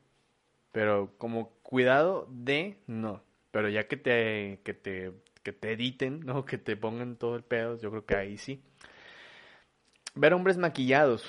[0.72, 3.24] Pero como cuidado de, no.
[3.50, 5.12] Pero ya que te, que te,
[5.42, 6.46] que te editen, ¿no?
[6.46, 8.62] Que te pongan todo el pedo, yo creo que ahí sí.
[10.14, 11.28] Ver hombres maquillados.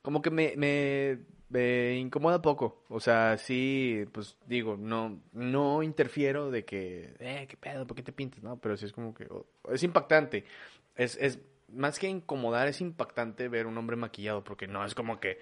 [0.00, 2.84] Como que me, me, incomoda poco.
[2.88, 8.04] O sea, sí, pues digo, no, no interfiero de que, eh, qué pedo, ¿por qué
[8.04, 8.44] te pintas?
[8.44, 10.44] No, pero sí es como que, oh, es impactante
[10.96, 11.38] es, es
[11.68, 15.40] más que incomodar, es impactante ver un hombre maquillado, porque no es como que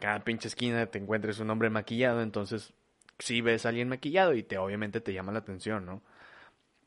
[0.00, 2.72] cada pinche esquina te encuentres un hombre maquillado, entonces
[3.18, 6.02] si ves a alguien maquillado y te obviamente te llama la atención, ¿no?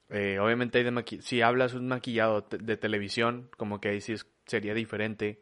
[0.09, 4.15] Eh, obviamente hay de si hablas un maquillado de televisión, como que ahí sí
[4.45, 5.41] sería diferente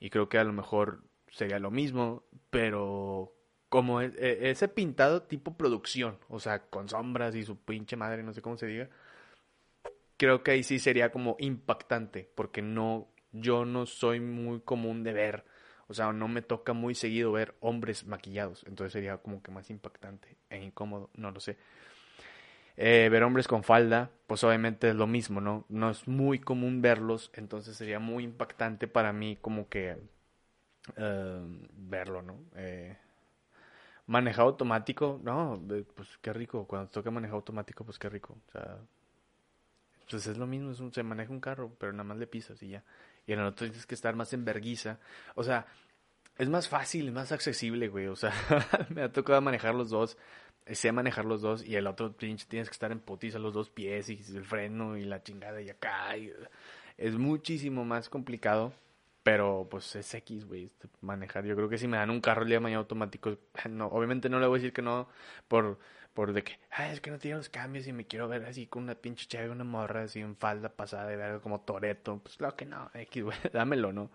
[0.00, 3.32] y creo que a lo mejor sería lo mismo, pero
[3.68, 8.22] como e, e, ese pintado tipo producción, o sea, con sombras y su pinche madre,
[8.22, 8.90] no sé cómo se diga,
[10.22, 15.12] creo que ahí sí sería como impactante, porque no, yo no soy muy común de
[15.12, 15.44] ver,
[15.88, 19.68] o sea, no me toca muy seguido ver hombres maquillados, entonces sería como que más
[19.68, 21.56] impactante e incómodo, no lo sé.
[22.76, 25.66] Eh, ver hombres con falda, pues obviamente es lo mismo, ¿no?
[25.68, 29.98] No es muy común verlos, entonces sería muy impactante para mí como que
[30.98, 31.40] eh,
[31.72, 32.38] verlo, ¿no?
[32.54, 32.96] Eh,
[34.06, 35.60] manejado automático, no,
[35.96, 38.78] pues qué rico, cuando toca manejar automático, pues qué rico, o sea,
[40.10, 42.84] pues es lo mismo, se maneja un carro, pero nada más le pisas y ya.
[43.26, 44.98] Y en el otro tienes que estar más en verguiza.
[45.34, 45.66] O sea,
[46.38, 48.06] es más fácil, es más accesible, güey.
[48.06, 48.32] O sea,
[48.90, 50.16] me ha tocado manejar los dos,
[50.66, 53.70] sé manejar los dos, y el otro pinche tienes que estar en potiza los dos
[53.70, 56.14] pies y el freno y la chingada y acá.
[56.96, 58.72] es muchísimo más complicado,
[59.22, 61.44] pero pues es X, güey, este, manejar.
[61.44, 63.36] Yo creo que si me dan un carro el día de mañana automático,
[63.70, 65.08] no, obviamente no le voy a decir que no
[65.48, 65.78] por
[66.14, 66.58] por de que,
[66.90, 69.50] es que no tiene los cambios y me quiero ver así con una pinche chave,
[69.50, 72.20] una morra así en falda pasada de ver como Toreto.
[72.22, 74.10] Pues claro que no, X, güey, dámelo, ¿no?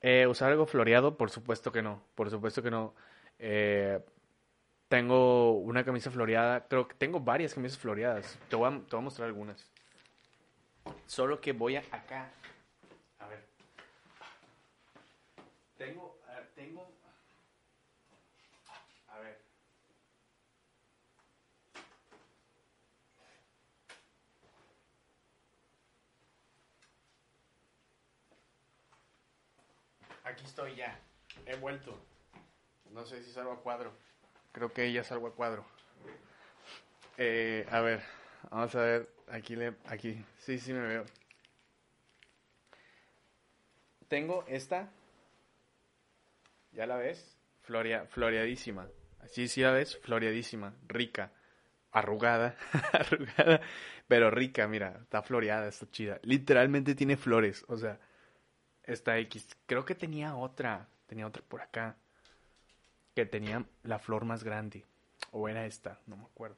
[0.00, 1.16] Eh, ¿Usar algo floreado?
[1.16, 2.94] Por supuesto que no, por supuesto que no.
[3.38, 4.00] Eh,
[4.88, 8.38] tengo una camisa floreada, creo que tengo varias camisas floreadas.
[8.48, 9.68] Te voy a, te voy a mostrar algunas.
[11.06, 12.30] Solo que voy a acá.
[13.18, 13.44] A ver.
[15.76, 16.18] Tengo,
[16.54, 16.85] tengo
[30.30, 30.98] estoy ya.
[31.46, 31.98] He vuelto.
[32.92, 33.92] No sé si salgo a cuadro.
[34.52, 35.64] Creo que ya salgo a cuadro.
[37.18, 38.02] Eh, a ver,
[38.50, 39.08] vamos a ver.
[39.28, 40.24] Aquí, le, aquí.
[40.38, 41.04] Sí, sí me veo.
[44.08, 44.88] Tengo esta.
[46.72, 47.36] ¿Ya la ves?
[47.62, 48.88] Floria, floreadísima.
[49.26, 49.98] Sí, sí la ves.
[49.98, 50.74] Floreadísima.
[50.86, 51.32] Rica.
[51.90, 52.56] Arrugada.
[52.92, 53.60] Arrugada.
[54.06, 55.00] Pero rica, mira.
[55.02, 56.20] Está floreada, está chida.
[56.22, 57.64] Literalmente tiene flores.
[57.68, 57.98] O sea,
[58.86, 59.48] esta X.
[59.66, 60.88] Creo que tenía otra.
[61.06, 61.96] Tenía otra por acá.
[63.14, 64.84] Que tenía la flor más grande.
[65.32, 66.56] O era esta, no me acuerdo.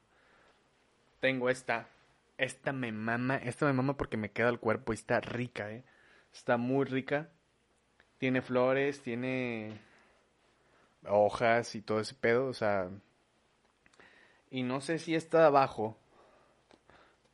[1.20, 1.88] Tengo esta.
[2.36, 3.36] Esta me mama.
[3.36, 5.84] Esta me mama porque me queda el cuerpo y está rica, eh.
[6.32, 7.30] Está muy rica.
[8.18, 9.80] Tiene flores, tiene
[11.06, 12.46] hojas y todo ese pedo.
[12.46, 12.90] O sea.
[14.50, 15.96] Y no sé si esta de abajo.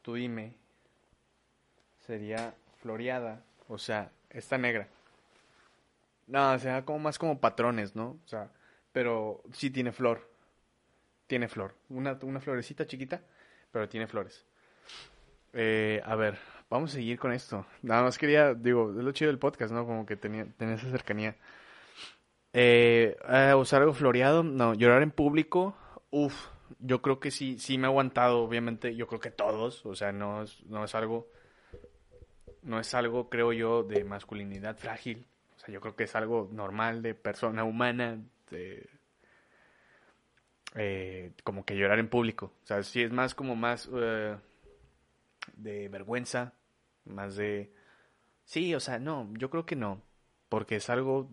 [0.03, 0.57] Tú dime.
[2.07, 3.43] Sería floreada.
[3.69, 4.89] O sea, esta negra.
[6.27, 8.19] No, o sea, como más como patrones, ¿no?
[8.25, 8.51] O sea,
[8.93, 10.29] pero sí tiene flor.
[11.27, 11.75] Tiene flor.
[11.89, 13.23] Una, una florecita chiquita,
[13.71, 14.45] pero tiene flores.
[15.53, 16.37] Eh, a ver,
[16.69, 17.67] vamos a seguir con esto.
[17.83, 19.87] Nada más quería, digo, es lo chido del podcast, ¿no?
[19.87, 21.37] Como que tenía, tenía esa cercanía.
[22.53, 23.17] Eh,
[23.57, 25.77] usar algo floreado, no, llorar en público,
[26.11, 29.97] uff, yo creo que sí, sí me ha aguantado, obviamente, yo creo que todos, o
[29.97, 31.29] sea, no es, no es algo,
[32.65, 36.49] no es algo, creo yo, de masculinidad frágil, o sea, yo creo que es algo
[36.53, 38.19] normal de persona humana,
[38.51, 38.89] de,
[40.75, 44.37] eh, como que llorar en público, o sea, sí es más como más eh,
[45.57, 46.55] de vergüenza,
[47.05, 47.73] más de,
[48.45, 50.03] sí, o sea, no, yo creo que no,
[50.49, 51.29] porque es algo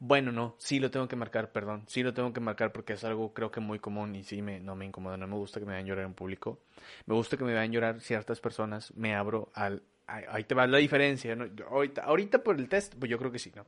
[0.00, 1.84] bueno, no, sí lo tengo que marcar, perdón.
[1.88, 4.60] Sí lo tengo que marcar porque es algo creo que muy común y sí me,
[4.60, 5.16] no me incomoda.
[5.16, 6.60] No me gusta que me vean llorar en público.
[7.06, 8.94] Me gusta que me vean llorar ciertas personas.
[8.94, 9.82] Me abro al...
[10.08, 11.36] Ahí te va la diferencia.
[11.36, 11.46] ¿no?
[11.70, 13.64] Ahorita, ahorita por el test, pues yo creo que sí, ¿no?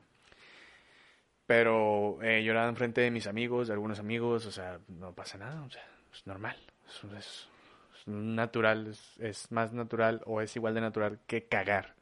[1.45, 5.37] Pero eh, llorar en frente de mis amigos, de algunos amigos, o sea, no pasa
[5.37, 5.83] nada, o sea,
[6.13, 6.57] es normal.
[6.87, 7.47] Es, es,
[7.95, 11.95] es natural, es, es, más natural o es igual de natural que cagar.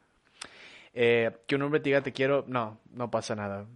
[0.94, 3.66] Eh, que un hombre te diga te quiero, no, no pasa nada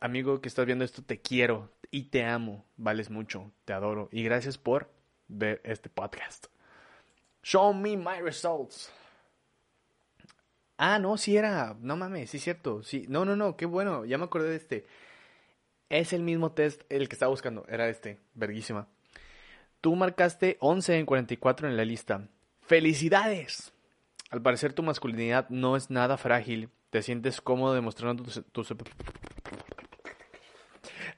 [0.00, 2.64] amigo que estás viendo esto, te quiero y te amo.
[2.76, 4.08] Vales mucho, te adoro.
[4.12, 4.90] Y gracias por
[5.28, 6.46] ver este podcast.
[7.42, 8.92] Show me my results.
[10.78, 11.76] Ah, no, sí era.
[11.80, 12.82] No mames, sí es cierto.
[12.82, 13.06] Sí.
[13.08, 14.04] No, no, no, qué bueno.
[14.04, 14.86] Ya me acordé de este.
[15.88, 17.64] Es el mismo test el que estaba buscando.
[17.68, 18.18] Era este.
[18.34, 18.88] Verguísima.
[19.80, 22.28] Tú marcaste 11 en 44 en la lista.
[22.62, 23.72] ¡Felicidades!
[24.30, 26.70] Al parecer tu masculinidad no es nada frágil.
[26.90, 28.72] Te sientes cómodo demostrando tus, tus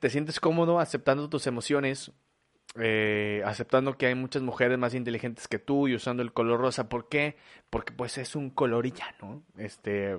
[0.01, 2.13] te sientes cómodo aceptando tus emociones,
[2.81, 6.89] eh, aceptando que hay muchas mujeres más inteligentes que tú y usando el color rosa.
[6.89, 7.37] ¿Por qué?
[7.71, 9.43] Porque pues es un color y ya, ¿no?
[9.57, 10.17] Este,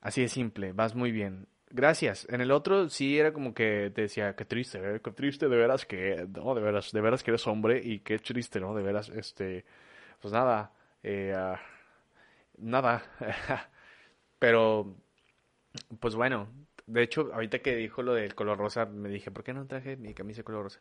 [0.00, 1.48] así de simple, vas muy bien.
[1.70, 2.26] Gracias.
[2.30, 5.00] En el otro sí era como que te decía, qué triste, ¿eh?
[5.02, 8.18] qué triste de veras que, no, de veras, de veras que eres hombre y qué
[8.18, 8.74] triste, ¿no?
[8.74, 9.64] De veras, este,
[10.20, 10.72] pues nada,
[11.02, 11.56] eh, uh,
[12.58, 13.02] nada.
[14.38, 14.96] Pero,
[16.00, 16.48] pues bueno,
[16.86, 19.96] de hecho, ahorita que dijo lo del color rosa, me dije, ¿por qué no traje
[19.96, 20.80] mi camisa de color rosa?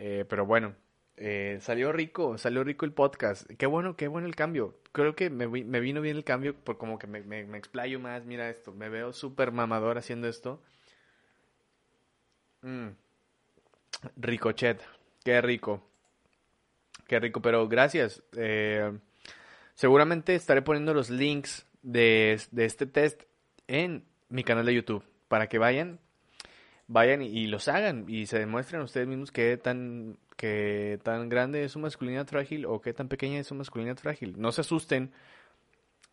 [0.00, 0.76] Eh, pero bueno,
[1.16, 3.50] eh, salió rico, salió rico el podcast.
[3.58, 4.78] Qué bueno, qué bueno el cambio.
[4.92, 8.24] Creo que me, me vino bien el cambio por como que me, me, explayo más.
[8.24, 10.62] Mira esto, me veo súper mamador haciendo esto.
[12.62, 12.90] Mm.
[14.16, 14.80] Ricochet,
[15.24, 15.82] qué rico.
[17.08, 18.22] Qué rico, pero gracias.
[18.36, 18.96] Eh,
[19.74, 23.22] seguramente estaré poniendo los links de, de este test
[23.66, 25.98] en mi canal de YouTube para que vayan,
[26.88, 31.72] vayan y, los hagan y se demuestren ustedes mismos qué tan, qué tan grande es
[31.72, 34.34] su masculinidad frágil o qué tan pequeña es su masculinidad frágil.
[34.38, 35.12] No se asusten,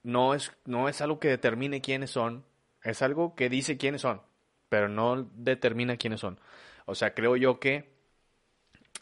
[0.03, 2.45] no es, no es algo que determine quiénes son,
[2.83, 4.21] es algo que dice quiénes son,
[4.69, 6.39] pero no determina quiénes son.
[6.85, 7.89] O sea, creo yo que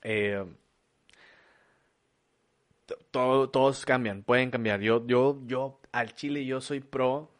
[0.04, 0.46] eh,
[3.12, 4.82] todos cambian, pueden cambiar.
[4.82, 7.33] Yo, yo, yo, al Chile, yo soy pro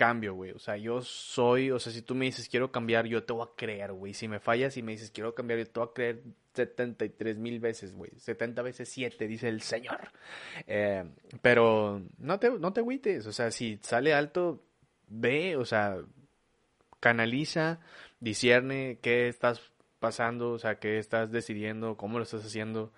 [0.00, 0.52] cambio, güey.
[0.52, 3.46] O sea, yo soy, o sea, si tú me dices quiero cambiar, yo te voy
[3.46, 4.14] a creer, güey.
[4.14, 6.22] Si me fallas y me dices quiero cambiar, yo te voy a creer
[6.54, 8.10] 73 mil veces, güey.
[8.16, 10.10] 70 veces 7, dice el Señor.
[10.66, 11.04] Eh,
[11.42, 14.64] pero no te, no te agüites, o sea, si sale alto,
[15.08, 15.98] ve, o sea,
[17.00, 17.80] canaliza,
[18.20, 19.60] discierne qué estás
[19.98, 22.90] pasando, o sea, qué estás decidiendo, cómo lo estás haciendo.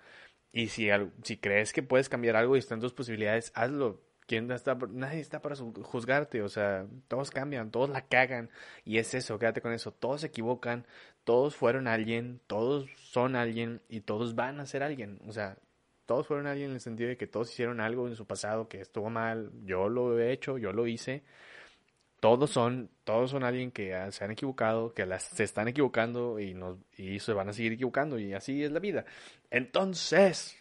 [0.53, 0.87] Y si,
[1.23, 4.75] si crees que puedes cambiar algo y están tus posibilidades, hazlo ¿Quién está?
[4.89, 8.49] Nadie está para juzgarte, o sea, todos cambian, todos la cagan.
[8.85, 10.85] Y es eso, quédate con eso, todos se equivocan,
[11.23, 15.57] todos fueron alguien, todos son alguien y todos van a ser alguien, o sea,
[16.05, 18.81] todos fueron alguien en el sentido de que todos hicieron algo en su pasado que
[18.81, 21.23] estuvo mal, yo lo he hecho, yo lo hice,
[22.23, 26.53] todos son, todos son alguien que se han equivocado, que las, se están equivocando y,
[26.53, 28.17] nos, y se van a seguir equivocando.
[28.17, 29.03] Y así es la vida.
[29.51, 30.57] Entonces,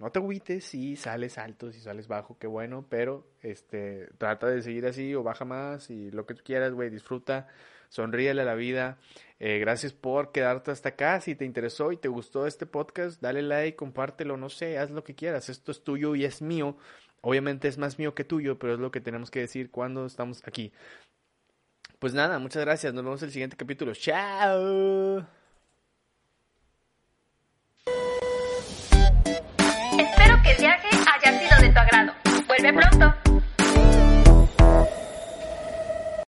[0.00, 4.62] no te agüites si sales alto, si sales bajo, qué bueno, pero este, trata de
[4.62, 7.48] seguir así o baja más y lo que tú quieras, güey, disfruta,
[7.90, 8.98] sonríele a la vida.
[9.38, 11.20] Eh, gracias por quedarte hasta acá.
[11.20, 15.04] Si te interesó y te gustó este podcast, dale like, compártelo, no sé, haz lo
[15.04, 15.50] que quieras.
[15.50, 16.78] Esto es tuyo y es mío.
[17.20, 20.42] Obviamente es más mío que tuyo, pero es lo que tenemos que decir cuando estamos
[20.46, 20.72] aquí.
[21.98, 22.94] Pues nada, muchas gracias.
[22.94, 23.92] Nos vemos en el siguiente capítulo.
[23.94, 25.39] Chao.
[32.60, 33.29] Vuelve pronto.